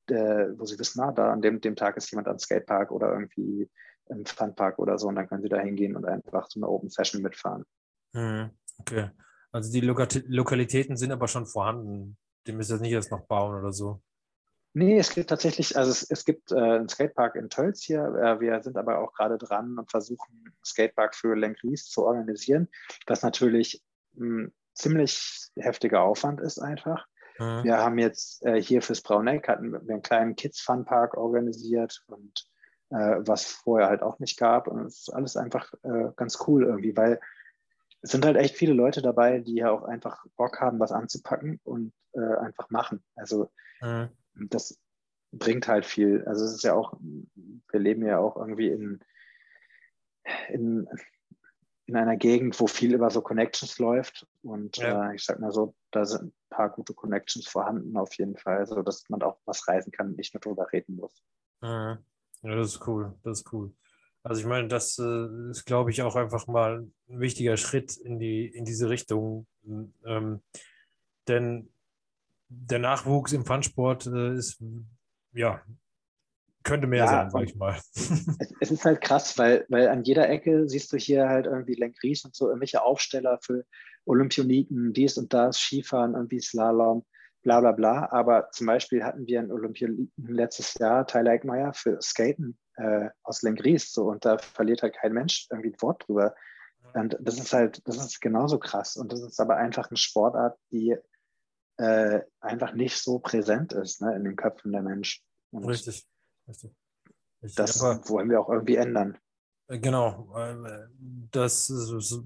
äh, 0.09 0.49
wo 0.57 0.65
sie 0.65 0.79
wissen, 0.79 1.01
na, 1.05 1.13
da 1.13 1.33
an 1.33 1.43
dem, 1.43 1.61
dem 1.61 1.77
Tag 1.77 1.97
ist 1.97 2.11
jemand 2.11 2.29
am 2.29 2.39
Skatepark 2.39 2.91
oder 2.93 3.13
irgendwie 3.13 3.69
im 4.09 4.25
Funpark 4.25 4.79
oder 4.79 4.99
so 4.99 5.09
und 5.09 5.17
dann 5.17 5.29
können 5.29 5.43
sie 5.43 5.49
da 5.49 5.59
hingehen 5.59 5.97
und 5.97 6.07
einfach 6.07 6.49
so 6.49 6.61
eine 6.61 6.69
Open 6.69 6.89
Session 6.89 7.23
mitfahren. 7.23 7.65
Mhm. 8.13 8.51
Okay. 8.79 9.11
Also 9.53 9.73
die 9.73 9.81
Lokalitäten 9.81 10.97
sind 10.97 11.13
aber 11.13 11.29
schon 11.29 11.47
vorhanden. 11.47 12.17
Die 12.47 12.53
müssen 12.53 12.73
jetzt 12.73 12.83
nicht 12.83 12.93
erst 12.93 13.11
noch 13.11 13.27
bauen 13.27 13.59
oder 13.59 13.73
so. 13.73 14.03
Nee, 14.79 14.99
es 14.99 15.15
gibt 15.15 15.31
tatsächlich, 15.31 15.75
also 15.79 15.91
es, 15.91 16.03
es 16.11 16.27
gibt 16.27 16.53
äh, 16.53 16.57
einen 16.57 16.91
Skatepark 16.91 17.37
in 17.37 17.49
Tölz 17.49 17.83
hier. 17.83 18.15
Äh, 18.15 18.41
wir 18.41 18.63
sind 18.63 18.77
aber 18.77 18.99
auch 18.99 19.15
gerade 19.15 19.39
dran 19.39 19.79
und 19.79 19.91
versuchen, 19.91 20.31
einen 20.45 20.55
Skatepark 20.63 21.15
für 21.15 21.35
Lenkries 21.35 21.89
zu 21.89 22.05
organisieren, 22.05 22.69
was 23.07 23.23
natürlich 23.23 23.83
ein 24.19 24.53
ziemlich 24.75 25.49
heftiger 25.57 26.03
Aufwand 26.03 26.43
ist 26.43 26.59
einfach. 26.59 27.07
Mhm. 27.39 27.65
Wir 27.65 27.79
haben 27.79 27.97
jetzt 27.97 28.45
äh, 28.45 28.61
hier 28.61 28.83
fürs 28.83 29.01
Brauneck 29.01 29.49
hatten 29.49 29.73
wir 29.73 29.81
einen 29.81 30.03
kleinen 30.03 30.37
Kids-Fun-Park 30.37 31.17
organisiert 31.17 32.05
und 32.09 32.47
äh, 32.91 33.17
was 33.21 33.47
vorher 33.47 33.89
halt 33.89 34.03
auch 34.03 34.19
nicht 34.19 34.39
gab. 34.39 34.69
Und 34.69 34.85
es 34.85 35.09
ist 35.09 35.15
alles 35.15 35.39
einfach 35.39 35.73
äh, 35.85 36.11
ganz 36.17 36.47
cool 36.47 36.65
irgendwie, 36.65 36.95
weil 36.95 37.19
es 38.03 38.11
sind 38.11 38.27
halt 38.27 38.37
echt 38.37 38.57
viele 38.57 38.75
Leute 38.75 39.01
dabei, 39.01 39.39
die 39.39 39.55
ja 39.55 39.71
auch 39.71 39.85
einfach 39.85 40.23
Bock 40.37 40.61
haben, 40.61 40.79
was 40.81 40.93
anzupacken 40.93 41.61
und 41.65 41.95
äh, 42.13 42.37
einfach 42.37 42.69
machen. 42.69 43.03
Also 43.15 43.51
mhm 43.81 44.11
das 44.37 44.79
bringt 45.33 45.69
halt 45.69 45.87
viel. 45.87 46.25
Also 46.25 46.45
es 46.45 46.55
ist 46.55 46.65
ja 46.65 46.75
auch, 46.75 46.95
wir 47.01 47.81
leben 47.81 48.05
ja 48.07 48.19
auch 48.19 48.37
irgendwie 48.37 48.69
in, 48.69 49.01
in, 50.49 50.89
in 51.87 51.97
einer 51.97 52.17
Gegend, 52.17 52.59
wo 52.61 52.67
viel 52.67 52.95
über 52.95 53.11
so 53.11 53.21
Connections 53.21 53.79
läuft. 53.79 54.27
Und 54.43 54.77
ja. 54.79 55.11
äh, 55.11 55.15
ich 55.15 55.25
sag 55.25 55.41
mal 55.41 55.53
so, 55.53 55.75
da 55.91 56.05
sind 56.05 56.27
ein 56.27 56.33
paar 56.51 56.71
gute 56.71 56.95
Connections 56.95 57.47
vorhanden 57.47 57.97
auf 57.97 58.15
jeden 58.15 58.37
Fall, 58.37 58.67
so 58.67 58.83
dass 58.83 59.09
man 59.09 59.23
auch 59.23 59.39
was 59.45 59.67
reisen 59.69 59.93
kann 59.93 60.09
und 60.09 60.17
nicht 60.17 60.35
nur 60.35 60.41
drüber 60.41 60.73
reden 60.73 60.97
muss. 60.97 61.23
Ja, 61.63 61.99
das 62.43 62.75
ist 62.75 62.87
cool. 62.87 63.15
Das 63.23 63.41
ist 63.41 63.53
cool. 63.53 63.73
Also 64.23 64.41
ich 64.41 64.47
meine, 64.47 64.67
das 64.67 64.99
äh, 64.99 65.51
ist, 65.51 65.65
glaube 65.67 65.91
ich, 65.91 66.03
auch 66.03 66.17
einfach 66.17 66.49
mal 66.49 66.89
ein 67.09 67.21
wichtiger 67.21 67.57
Schritt 67.57 67.97
in 67.97 68.19
die 68.19 68.47
in 68.47 68.65
diese 68.65 68.89
Richtung. 68.89 69.47
Ähm, 70.05 70.43
denn 71.29 71.69
der 72.49 72.79
Nachwuchs 72.79 73.33
im 73.33 73.45
Funsport 73.45 74.07
äh, 74.07 74.35
ist, 74.35 74.63
ja, 75.33 75.63
könnte 76.67 76.87
mehr 76.87 77.05
ja, 77.05 77.09
sein, 77.09 77.31
sag 77.31 77.43
ich 77.45 77.55
mal. 77.55 77.79
Es, 77.95 78.53
es, 78.61 78.71
ist 78.71 78.85
halt 78.85 79.01
krass, 79.01 79.39
weil, 79.39 79.65
weil 79.69 79.89
an 79.89 80.03
jeder 80.03 80.29
Ecke 80.29 80.69
siehst 80.69 80.93
du 80.93 80.97
hier 80.97 81.29
halt 81.29 81.47
irgendwie 81.47 81.75
Lenkries 81.75 82.25
und 82.25 82.35
so 82.35 82.49
irgendwelche 82.49 82.83
Aufsteller 82.83 83.39
für 83.41 83.65
Olympioniken, 84.05 84.93
dies 84.93 85.17
und 85.17 85.33
das, 85.33 85.59
Skifahren, 85.59 86.15
irgendwie 86.15 86.41
Slalom, 86.41 87.05
bla 87.43 87.61
bla 87.61 87.73
bla. 87.73 88.09
Aber 88.11 88.51
zum 88.51 88.67
Beispiel 88.67 89.05
hatten 89.05 89.27
wir 89.27 89.39
einen 89.39 89.53
Olympioniken 89.53 90.27
letztes 90.27 90.75
Jahr, 90.75 91.07
Tyler 91.07 91.35
Eckmeier, 91.35 91.73
für 91.73 92.01
Skaten 92.03 92.59
äh, 92.77 93.11
aus 93.23 93.43
Lenkries. 93.43 93.93
So, 93.93 94.11
und 94.11 94.25
da 94.25 94.39
verliert 94.39 94.83
halt 94.83 94.97
kein 94.97 95.13
Mensch 95.13 95.47
irgendwie 95.51 95.71
ein 95.71 95.83
Wort 95.83 96.07
drüber. 96.07 96.35
Und 96.95 97.17
das 97.21 97.39
ist 97.39 97.53
halt, 97.53 97.87
das 97.87 97.97
ist 97.97 98.21
genauso 98.21 98.59
krass. 98.59 98.97
Und 98.97 99.13
das 99.13 99.21
ist 99.21 99.41
aber 99.41 99.57
einfach 99.57 99.91
eine 99.91 99.97
Sportart, 99.97 100.59
die 100.73 100.97
äh, 101.79 102.21
einfach 102.41 102.73
nicht 102.75 102.97
so 102.99 103.19
präsent 103.19 103.73
ist 103.73 104.01
ne, 104.01 104.15
in 104.17 104.25
den 104.25 104.37
Köpfen 104.37 104.73
der 104.73 104.83
Menschen. 104.83 105.23
Und 105.51 105.65
richtig, 105.65 106.07
richtig. 106.49 106.73
richtig. 107.43 107.57
Das 107.57 107.83
Aber, 107.83 108.09
wollen 108.09 108.31
wir 108.31 108.41
auch 108.41 108.49
irgendwie 108.49 108.77
ändern. 108.77 109.19
Äh, 109.69 109.79
genau, 109.79 110.35
äh, 110.37 110.87
das 111.31 111.69
ist, 111.71 112.25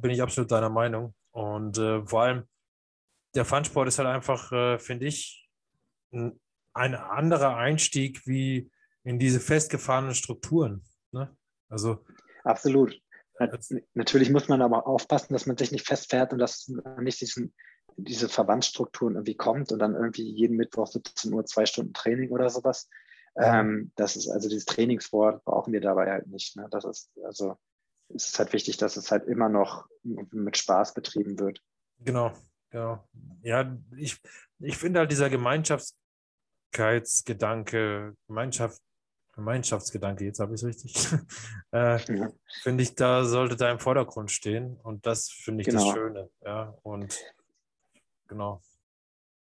bin 0.00 0.10
ich 0.10 0.22
absolut 0.22 0.50
deiner 0.50 0.70
Meinung. 0.70 1.14
Und 1.32 1.78
äh, 1.78 2.04
vor 2.06 2.22
allem, 2.22 2.44
der 3.34 3.44
Funsport 3.44 3.88
ist 3.88 3.98
halt 3.98 4.08
einfach, 4.08 4.50
äh, 4.52 4.78
finde 4.78 5.06
ich, 5.06 5.48
ein, 6.12 6.40
ein, 6.72 6.94
anderer 6.94 7.56
Einstieg 7.56 8.26
wie 8.26 8.70
in 9.04 9.18
diese 9.18 9.40
festgefahrenen 9.40 10.14
Strukturen. 10.14 10.82
Ne? 11.12 11.36
Also, 11.68 12.04
Absolut. 12.44 12.98
Natürlich 13.94 14.30
muss 14.30 14.48
man 14.48 14.62
aber 14.62 14.86
aufpassen, 14.86 15.32
dass 15.32 15.46
man 15.46 15.56
sich 15.56 15.70
nicht 15.70 15.86
festfährt 15.86 16.32
und 16.32 16.38
dass 16.40 16.66
man 16.68 17.04
nicht 17.04 17.20
diesen 17.20 17.54
diese 17.98 18.28
Verbandsstrukturen 18.28 19.14
irgendwie 19.14 19.36
kommt 19.36 19.72
und 19.72 19.78
dann 19.78 19.94
irgendwie 19.94 20.30
jeden 20.30 20.56
Mittwoch 20.56 20.86
17 20.86 21.32
Uhr 21.32 21.44
zwei 21.44 21.66
Stunden 21.66 21.92
Training 21.92 22.30
oder 22.30 22.48
sowas. 22.48 22.88
Ähm, 23.36 23.92
das 23.96 24.16
ist 24.16 24.28
also 24.28 24.48
dieses 24.48 24.64
Trainingswort 24.64 25.44
brauchen 25.44 25.72
wir 25.72 25.80
dabei 25.80 26.10
halt 26.10 26.26
nicht. 26.28 26.56
Ne? 26.56 26.66
Das 26.70 26.84
ist 26.84 27.10
also 27.24 27.56
es 28.14 28.26
ist 28.30 28.38
halt 28.38 28.52
wichtig, 28.52 28.78
dass 28.78 28.96
es 28.96 29.10
halt 29.10 29.26
immer 29.26 29.48
noch 29.48 29.86
mit 30.02 30.56
Spaß 30.56 30.94
betrieben 30.94 31.38
wird. 31.38 31.60
Genau, 31.98 32.32
genau. 32.70 33.06
Ja, 33.42 33.76
ich, 33.96 34.18
ich 34.60 34.78
finde 34.78 35.00
halt 35.00 35.10
dieser 35.10 35.28
Gemeinschafts 35.28 35.94
Gemeinsamkeitsgedanke, 36.72 38.14
Gemeinschaft, 38.26 38.82
Gemeinschaftsgedanke, 39.34 40.24
jetzt 40.24 40.40
habe 40.40 40.54
ich 40.54 40.62
es 40.62 40.66
richtig, 40.66 40.94
äh, 41.72 41.98
ja. 41.98 42.30
finde 42.62 42.82
ich, 42.82 42.94
da 42.94 43.24
sollte 43.24 43.56
da 43.56 43.70
im 43.70 43.78
Vordergrund 43.78 44.30
stehen. 44.30 44.76
Und 44.82 45.06
das 45.06 45.30
finde 45.30 45.62
ich 45.62 45.68
genau. 45.68 45.84
das 45.84 45.94
Schöne. 45.94 46.30
Ja, 46.44 46.74
und 46.82 47.18
genau. 48.28 48.60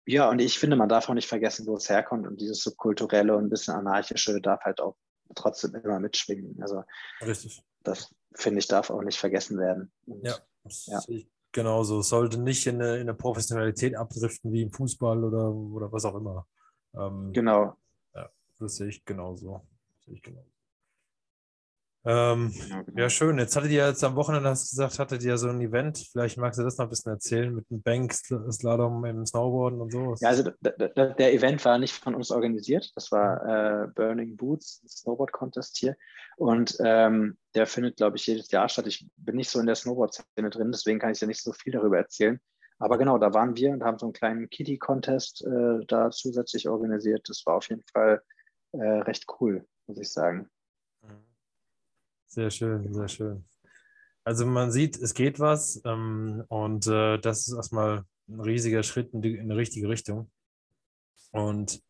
Ja, 0.05 0.29
und 0.29 0.39
ich 0.39 0.57
finde, 0.57 0.75
man 0.75 0.89
darf 0.89 1.09
auch 1.09 1.13
nicht 1.13 1.27
vergessen, 1.27 1.67
wo 1.67 1.75
es 1.75 1.89
herkommt. 1.89 2.27
Und 2.27 2.41
dieses 2.41 2.63
subkulturelle 2.63 3.35
und 3.35 3.45
ein 3.45 3.49
bisschen 3.49 3.75
anarchische 3.75 4.41
darf 4.41 4.61
halt 4.61 4.81
auch 4.81 4.97
trotzdem 5.35 5.75
immer 5.75 5.99
mitschwingen. 5.99 6.61
Also, 6.61 6.83
Richtig. 7.21 7.63
das 7.83 8.13
finde 8.33 8.59
ich, 8.59 8.67
darf 8.67 8.89
auch 8.89 9.03
nicht 9.03 9.19
vergessen 9.19 9.57
werden. 9.57 9.91
Und, 10.05 10.25
ja, 10.25 10.37
ja. 10.87 11.01
genauso. 11.51 11.99
Es 11.99 12.09
sollte 12.09 12.39
nicht 12.39 12.65
in 12.65 12.81
eine, 12.81 12.95
in 12.95 13.01
eine, 13.01 13.13
Professionalität 13.13 13.95
abdriften 13.95 14.51
wie 14.51 14.63
im 14.63 14.71
Fußball 14.71 15.23
oder, 15.23 15.53
oder 15.53 15.91
was 15.91 16.05
auch 16.05 16.15
immer. 16.15 16.47
Ähm, 16.95 17.31
genau. 17.33 17.77
Ja, 18.15 18.29
das 18.59 18.75
sehe 18.75 18.87
ich 18.87 19.05
genauso. 19.05 19.61
Das 19.95 20.05
sehe 20.05 20.15
ich 20.15 20.23
genauso. 20.23 20.50
Ähm, 22.03 22.51
ja, 22.69 22.81
genau. 22.81 22.99
ja, 22.99 23.09
schön. 23.09 23.37
Jetzt 23.37 23.55
hattet 23.55 23.71
ihr 23.71 23.87
jetzt 23.87 24.03
am 24.03 24.15
Wochenende, 24.15 24.49
hast 24.49 24.71
du 24.71 24.75
gesagt, 24.75 24.97
hattet 24.97 25.23
ihr 25.23 25.37
so 25.37 25.49
ein 25.49 25.61
Event. 25.61 25.99
Vielleicht 26.11 26.37
magst 26.37 26.59
du 26.59 26.63
das 26.63 26.77
noch 26.77 26.85
ein 26.85 26.89
bisschen 26.89 27.11
erzählen 27.11 27.53
mit 27.53 27.69
dem 27.69 27.81
Bank-Slalom 27.83 29.05
im 29.05 29.25
Snowboarden 29.25 29.81
und 29.81 29.91
so. 29.91 30.15
Ja, 30.19 30.29
also 30.29 30.49
der 30.61 31.33
Event 31.33 31.63
war 31.63 31.77
nicht 31.77 31.93
von 31.93 32.15
uns 32.15 32.31
organisiert. 32.31 32.91
Das 32.95 33.11
war 33.11 33.83
äh, 33.83 33.87
Burning 33.87 34.35
Boots, 34.35 34.81
Snowboard-Contest 34.87 35.77
hier. 35.77 35.95
Und 36.37 36.75
ähm, 36.83 37.37
der 37.53 37.67
findet, 37.67 37.97
glaube 37.97 38.17
ich, 38.17 38.25
jedes 38.25 38.49
Jahr 38.49 38.67
statt. 38.67 38.87
Ich 38.87 39.07
bin 39.17 39.35
nicht 39.35 39.49
so 39.49 39.59
in 39.59 39.67
der 39.67 39.75
Snowboard-Szene 39.75 40.49
drin, 40.49 40.71
deswegen 40.71 40.97
kann 40.97 41.11
ich 41.11 41.21
ja 41.21 41.27
nicht 41.27 41.43
so 41.43 41.53
viel 41.53 41.73
darüber 41.73 41.97
erzählen. 41.97 42.39
Aber 42.79 42.97
genau, 42.97 43.19
da 43.19 43.31
waren 43.35 43.55
wir 43.55 43.69
und 43.69 43.83
haben 43.83 43.99
so 43.99 44.07
einen 44.07 44.13
kleinen 44.13 44.49
Kitty-Contest 44.49 45.45
äh, 45.45 45.85
da 45.87 46.09
zusätzlich 46.09 46.67
organisiert. 46.67 47.29
Das 47.29 47.43
war 47.45 47.57
auf 47.57 47.69
jeden 47.69 47.83
Fall 47.93 48.23
äh, 48.71 48.81
recht 48.81 49.27
cool, 49.39 49.67
muss 49.85 49.99
ich 49.99 50.11
sagen. 50.11 50.49
Sehr 52.33 52.49
schön, 52.49 52.93
sehr 52.93 53.09
schön. 53.09 53.45
Also 54.23 54.45
man 54.45 54.71
sieht, 54.71 54.97
es 54.97 55.13
geht 55.13 55.41
was 55.41 55.81
ähm, 55.83 56.45
und 56.47 56.87
äh, 56.87 57.17
das 57.17 57.45
ist 57.49 57.53
erstmal 57.53 58.05
ein 58.29 58.39
riesiger 58.39 58.83
Schritt 58.83 59.13
in 59.13 59.21
die, 59.21 59.35
in 59.35 59.49
die 59.49 59.55
richtige 59.55 59.89
Richtung. 59.89 60.31
Und 61.31 61.83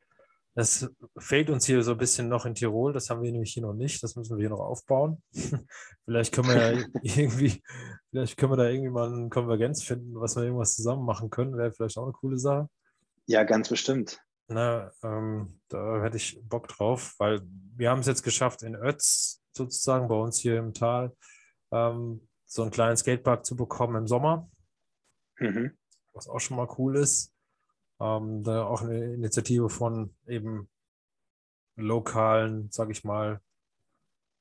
das 0.56 0.90
fehlt 1.20 1.52
uns 1.52 1.68
hier 1.68 1.84
so 1.84 1.92
ein 1.92 2.00
bisschen 2.00 2.28
noch 2.28 2.48
in 2.48 2.56
Tirol. 2.56 2.92
Das 2.92 3.12
haben 3.12 3.22
wir 3.22 3.32
nämlich 3.32 3.54
hier 3.54 3.62
noch 3.62 3.76
nicht. 3.76 4.02
Das 4.02 4.16
müssen 4.16 4.36
wir 4.36 4.42
hier 4.42 4.50
noch 4.50 4.62
aufbauen. 4.62 5.22
vielleicht 6.06 6.34
können 6.34 6.48
wir 6.48 6.56
ja 6.56 6.86
irgendwie, 7.04 7.62
vielleicht 8.10 8.36
können 8.36 8.54
wir 8.54 8.58
da 8.58 8.68
irgendwie 8.68 8.90
mal 8.90 9.14
eine 9.14 9.30
Konvergenz 9.30 9.84
finden, 9.84 10.20
was 10.20 10.36
wir 10.36 10.44
irgendwas 10.44 10.76
zusammen 10.76 11.06
machen 11.06 11.30
können. 11.30 11.56
Wäre 11.56 11.72
vielleicht 11.72 12.00
auch 12.00 12.06
eine 12.06 12.14
coole 12.14 12.40
Sache. 12.40 12.68
Ja, 13.28 13.44
ganz 13.44 13.70
bestimmt. 13.70 14.20
Na, 14.48 14.92
ähm, 15.04 15.60
da 15.68 16.02
hätte 16.02 16.18
ich 16.18 16.42
Bock 16.42 16.68
drauf, 16.68 17.14
weil 17.20 17.42
wir 17.76 17.92
haben 17.92 18.00
es 18.00 18.08
jetzt 18.08 18.24
geschafft, 18.24 18.64
in 18.64 18.74
Ötz 18.74 19.41
sozusagen 19.54 20.08
bei 20.08 20.16
uns 20.16 20.40
hier 20.40 20.58
im 20.58 20.74
Tal 20.74 21.16
ähm, 21.72 22.28
so 22.46 22.62
einen 22.62 22.72
kleinen 22.72 22.98
Skatepark 22.98 23.46
zu 23.46 23.56
bekommen 23.56 23.96
im 23.96 24.08
Sommer, 24.08 24.50
mhm. 25.40 25.78
was 26.14 26.28
auch 26.28 26.40
schon 26.40 26.58
mal 26.58 26.68
cool 26.78 26.98
ist. 26.98 27.34
Ähm, 28.00 28.44
da 28.44 28.66
auch 28.66 28.82
eine 28.82 29.14
Initiative 29.14 29.70
von 29.70 30.16
eben 30.28 30.70
lokalen, 31.76 32.70
sage 32.72 32.92
ich 32.92 33.04
mal, 33.04 33.42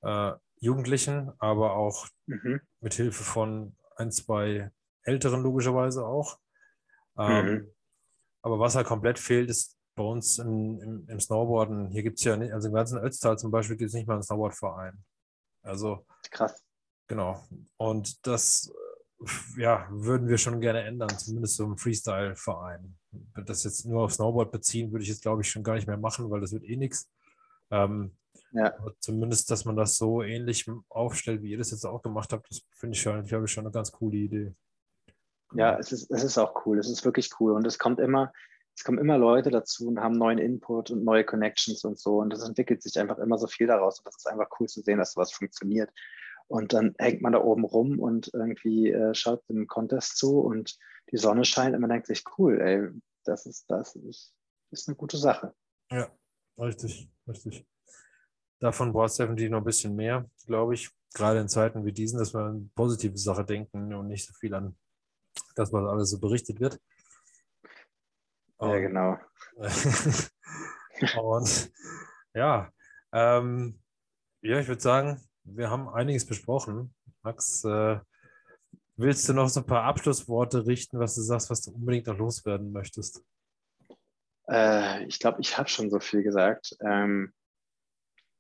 äh, 0.03 0.33
Jugendlichen, 0.61 1.33
aber 1.39 1.75
auch 1.75 2.09
mhm. 2.27 2.61
mit 2.81 2.95
Hilfe 2.95 3.23
von 3.23 3.77
ein, 3.97 4.11
zwei 4.11 4.71
Älteren 5.03 5.43
logischerweise 5.43 6.07
auch. 6.07 6.39
Ähm, 7.19 7.47
mhm. 7.47 7.75
Aber 8.43 8.59
was 8.59 8.75
halt 8.75 8.87
komplett 8.87 9.19
fehlt, 9.19 9.51
ist 9.51 9.79
bei 10.01 10.07
uns 10.07 10.39
in, 10.39 10.81
im, 10.81 11.09
im, 11.09 11.21
Snowboarden, 11.21 11.91
hier 11.91 12.03
gibt 12.03 12.19
es 12.19 12.25
ja 12.25 12.35
nicht, 12.35 12.55
also 12.55 12.69
im 12.69 12.75
ganzen 12.75 12.99
Ötztal 12.99 13.39
zum 13.39 13.51
Beispiel 13.51 13.77
gibt 13.77 13.89
es 13.89 13.95
nicht 13.95 14.07
mal 14.07 14.15
einen 14.15 14.23
Snowboardverein. 14.23 14.95
Also 15.63 16.07
krass. 16.31 16.65
Genau. 17.07 17.45
Und 17.77 18.27
das 18.27 18.73
ja, 19.59 19.87
würden 19.91 20.27
wir 20.27 20.39
schon 20.39 20.59
gerne 20.63 20.85
ändern, 20.85 21.11
zumindest 21.19 21.57
so 21.57 21.65
im 21.65 21.77
Freestyle-Verein. 21.77 22.97
Das 23.45 23.65
jetzt 23.65 23.85
nur 23.85 24.05
auf 24.05 24.15
Snowboard 24.15 24.51
beziehen, 24.51 24.91
würde 24.91 25.03
ich 25.03 25.11
jetzt, 25.11 25.21
glaube 25.21 25.43
ich, 25.43 25.51
schon 25.51 25.63
gar 25.63 25.75
nicht 25.75 25.87
mehr 25.87 25.99
machen, 25.99 26.31
weil 26.31 26.41
das 26.41 26.53
wird 26.53 26.65
eh 26.65 26.77
nichts. 26.77 27.11
Ähm, 27.71 28.17
ja. 28.53 28.73
Zumindest, 29.01 29.51
dass 29.51 29.67
man 29.67 29.77
das 29.77 29.99
so 29.99 30.23
ähnlich 30.23 30.67
aufstellt, 30.89 31.43
wie 31.43 31.51
ihr 31.51 31.59
das 31.59 31.73
jetzt 31.73 31.85
auch 31.85 32.01
gemacht 32.01 32.33
habt, 32.33 32.51
das 32.51 32.63
finde 32.73 32.95
ich 32.95 33.03
schon, 33.03 33.23
glaube 33.25 33.45
ich, 33.45 33.53
schon 33.53 33.67
eine 33.67 33.73
ganz 33.73 33.93
coole 33.93 34.17
Idee. 34.17 34.55
Ja, 35.53 35.79
es 35.79 35.93
ist, 35.93 36.11
es 36.11 36.25
ist 36.25 36.39
auch 36.39 36.65
cool. 36.65 36.79
Es 36.79 36.89
ist 36.89 37.05
wirklich 37.05 37.31
cool. 37.39 37.53
Und 37.53 37.67
es 37.67 37.79
kommt 37.79 38.01
immer, 38.01 38.33
es 38.81 38.85
kommen 38.85 38.97
immer 38.97 39.19
Leute 39.19 39.51
dazu 39.51 39.89
und 39.89 40.01
haben 40.01 40.17
neuen 40.17 40.39
Input 40.39 40.91
und 40.91 41.05
neue 41.05 41.23
Connections 41.23 41.85
und 41.85 41.99
so. 41.99 42.17
Und 42.17 42.33
es 42.33 42.43
entwickelt 42.43 42.83
sich 42.83 42.99
einfach 42.99 43.19
immer 43.19 43.37
so 43.37 43.47
viel 43.47 43.67
daraus. 43.67 43.99
Und 43.99 44.07
das 44.07 44.17
ist 44.17 44.27
einfach 44.27 44.49
cool 44.59 44.69
zu 44.69 44.81
sehen, 44.81 44.97
dass 44.97 45.13
sowas 45.13 45.33
funktioniert. 45.33 45.91
Und 46.49 46.73
dann 46.73 46.95
hängt 46.99 47.21
man 47.21 47.35
da 47.35 47.43
oben 47.43 47.67
rum 47.67 47.99
und 47.99 48.33
irgendwie 48.33 48.91
äh, 48.91 49.13
schaut 49.15 49.47
dem 49.51 49.67
Contest 49.67 50.17
zu 50.17 50.41
und 50.41 50.79
die 51.13 51.19
Sonne 51.19 51.45
scheint 51.45 51.75
und 51.75 51.83
man 51.83 51.91
denkt 51.91 52.07
sich, 52.07 52.25
cool, 52.39 52.59
ey, 52.59 52.89
das 53.25 53.45
ist, 53.45 53.71
das 53.71 53.97
ist, 53.97 54.33
ist 54.71 54.89
eine 54.89 54.97
gute 54.97 55.19
Sache. 55.19 55.55
Ja, 55.91 56.11
richtig, 56.59 57.11
richtig. 57.29 57.67
Davon 58.61 58.95
braucht 58.95 59.11
es 59.11 59.17
definitiv 59.17 59.51
noch 59.51 59.59
ein 59.59 59.65
bisschen 59.65 59.95
mehr, 59.95 60.25
glaube 60.47 60.73
ich. 60.73 60.89
Gerade 61.13 61.41
in 61.41 61.49
Zeiten 61.51 61.85
wie 61.85 61.93
diesen, 61.93 62.19
dass 62.19 62.33
wir 62.33 62.41
an 62.41 62.71
positive 62.75 63.19
Sachen 63.19 63.45
denken 63.45 63.93
und 63.93 64.09
nicht 64.09 64.27
so 64.27 64.33
viel 64.33 64.55
an 64.55 64.75
das, 65.55 65.71
was 65.71 65.85
alles 65.85 66.09
so 66.09 66.19
berichtet 66.19 66.61
wird. 66.61 66.81
Ja, 68.61 68.79
genau. 68.79 69.19
und 71.23 71.73
ja, 72.35 72.71
ähm, 73.13 73.81
ja, 74.43 74.61
ich 74.61 74.69
würde 74.69 74.81
sagen, 74.81 75.21
wir 75.45 75.71
haben 75.71 75.89
einiges 75.89 76.27
besprochen. 76.27 76.95
Max, 77.23 77.65
äh, 77.65 77.99
willst 78.97 79.29
du 79.29 79.33
noch 79.33 79.49
so 79.49 79.61
ein 79.61 79.67
paar 79.67 79.85
Abschlussworte 79.85 80.67
richten, 80.67 80.99
was 80.99 81.15
du 81.15 81.23
sagst, 81.23 81.51
was 81.51 81.63
du 81.63 81.73
unbedingt 81.73 82.07
noch 82.07 82.19
loswerden 82.19 82.73
möchtest? 82.73 83.25
Äh, 84.49 85.05
ich 85.05 85.19
glaube, 85.19 85.41
ich 85.41 85.57
habe 85.57 85.69
schon 85.69 85.91
so 85.91 86.01
viel 86.01 86.23
gesagt. 86.23 86.77
Ähm, 86.81 87.33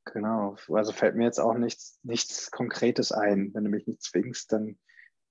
genau, 0.04 0.56
also 0.68 0.92
fällt 0.92 1.16
mir 1.16 1.24
jetzt 1.24 1.40
auch 1.40 1.54
nichts, 1.54 1.98
nichts 2.02 2.50
Konkretes 2.50 3.12
ein. 3.12 3.52
Wenn 3.54 3.64
du 3.64 3.70
mich 3.70 3.86
nicht 3.86 4.02
zwingst, 4.02 4.52
dann 4.52 4.78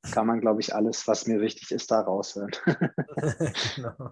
kann 0.01 0.27
man, 0.27 0.39
glaube 0.39 0.61
ich, 0.61 0.73
alles, 0.73 1.07
was 1.07 1.27
mir 1.27 1.41
wichtig 1.41 1.71
ist, 1.71 1.91
da 1.91 2.01
raushören. 2.01 2.51
genau. 3.75 4.11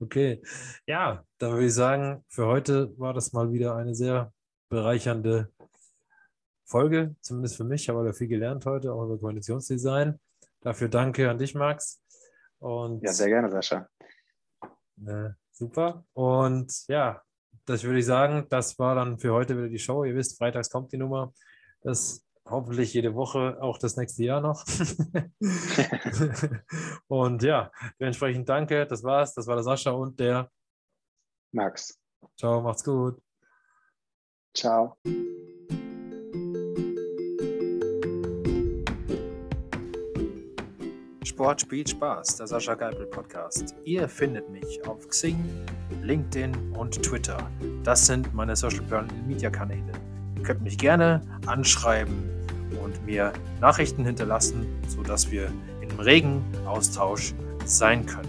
Okay. 0.00 0.42
Ja, 0.86 1.24
dann 1.38 1.52
würde 1.52 1.66
ich 1.66 1.74
sagen, 1.74 2.24
für 2.28 2.46
heute 2.46 2.96
war 2.98 3.12
das 3.14 3.32
mal 3.32 3.52
wieder 3.52 3.76
eine 3.76 3.94
sehr 3.94 4.32
bereichernde 4.68 5.52
Folge, 6.64 7.16
zumindest 7.20 7.56
für 7.56 7.64
mich. 7.64 7.82
Ich 7.82 7.88
habe 7.88 8.04
da 8.04 8.12
viel 8.12 8.28
gelernt 8.28 8.66
heute, 8.66 8.92
auch 8.92 9.04
über 9.04 9.18
Koalitionsdesign. 9.18 10.20
Dafür 10.60 10.88
danke 10.88 11.30
an 11.30 11.38
dich, 11.38 11.54
Max. 11.54 12.02
Und, 12.58 13.02
ja, 13.02 13.12
sehr 13.12 13.28
gerne, 13.28 13.50
Sascha. 13.50 13.88
Äh, 15.06 15.30
super. 15.52 16.04
Und 16.12 16.86
ja, 16.88 17.22
das 17.64 17.84
würde 17.84 17.98
ich 17.98 18.06
sagen, 18.06 18.46
das 18.50 18.78
war 18.78 18.94
dann 18.94 19.18
für 19.18 19.32
heute 19.32 19.56
wieder 19.56 19.68
die 19.68 19.78
Show. 19.78 20.04
Ihr 20.04 20.14
wisst, 20.14 20.38
freitags 20.38 20.70
kommt 20.70 20.92
die 20.92 20.96
Nummer. 20.96 21.32
Das 21.82 22.24
hoffentlich 22.50 22.94
jede 22.94 23.14
Woche 23.14 23.58
auch 23.60 23.78
das 23.78 23.96
nächste 23.96 24.24
Jahr 24.24 24.40
noch. 24.40 24.64
und 27.08 27.42
ja, 27.42 27.70
dementsprechend 28.00 28.48
danke. 28.48 28.86
Das 28.86 29.02
war's. 29.02 29.34
Das 29.34 29.46
war 29.46 29.54
der 29.56 29.64
Sascha 29.64 29.90
und 29.90 30.18
der 30.20 30.50
Max. 31.52 31.98
Ciao, 32.36 32.60
macht's 32.60 32.84
gut. 32.84 33.20
Ciao. 34.54 34.96
Sport 41.38 41.60
spielt 41.60 41.88
Spaß, 41.88 42.38
der 42.38 42.48
Sascha 42.48 42.74
Geipel 42.74 43.06
Podcast. 43.06 43.76
Ihr 43.84 44.08
findet 44.08 44.50
mich 44.50 44.84
auf 44.88 45.06
Xing, 45.06 45.38
LinkedIn 46.02 46.72
und 46.72 47.00
Twitter. 47.00 47.38
Das 47.84 48.06
sind 48.06 48.34
meine 48.34 48.56
Social 48.56 48.82
Media 49.24 49.48
Kanäle. 49.48 49.92
Ihr 50.36 50.42
könnt 50.42 50.62
mich 50.62 50.76
gerne 50.76 51.20
anschreiben, 51.46 52.28
und 52.82 53.04
mir 53.06 53.32
Nachrichten 53.60 54.04
hinterlassen, 54.04 54.66
sodass 54.86 55.30
wir 55.30 55.50
in 55.80 55.90
regen 56.00 56.42
Austausch 56.66 57.34
sein 57.64 58.06
können. 58.06 58.28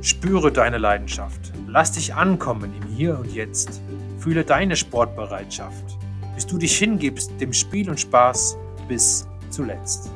Spüre 0.00 0.52
deine 0.52 0.78
Leidenschaft. 0.78 1.52
Lass 1.66 1.92
dich 1.92 2.14
ankommen 2.14 2.72
im 2.80 2.88
Hier 2.88 3.18
und 3.18 3.32
Jetzt. 3.32 3.80
Fühle 4.18 4.44
deine 4.44 4.76
Sportbereitschaft, 4.76 5.98
bis 6.34 6.46
du 6.46 6.58
dich 6.58 6.76
hingibst 6.78 7.32
dem 7.40 7.52
Spiel 7.52 7.88
und 7.90 8.00
Spaß 8.00 8.56
bis 8.88 9.26
zuletzt. 9.50 10.10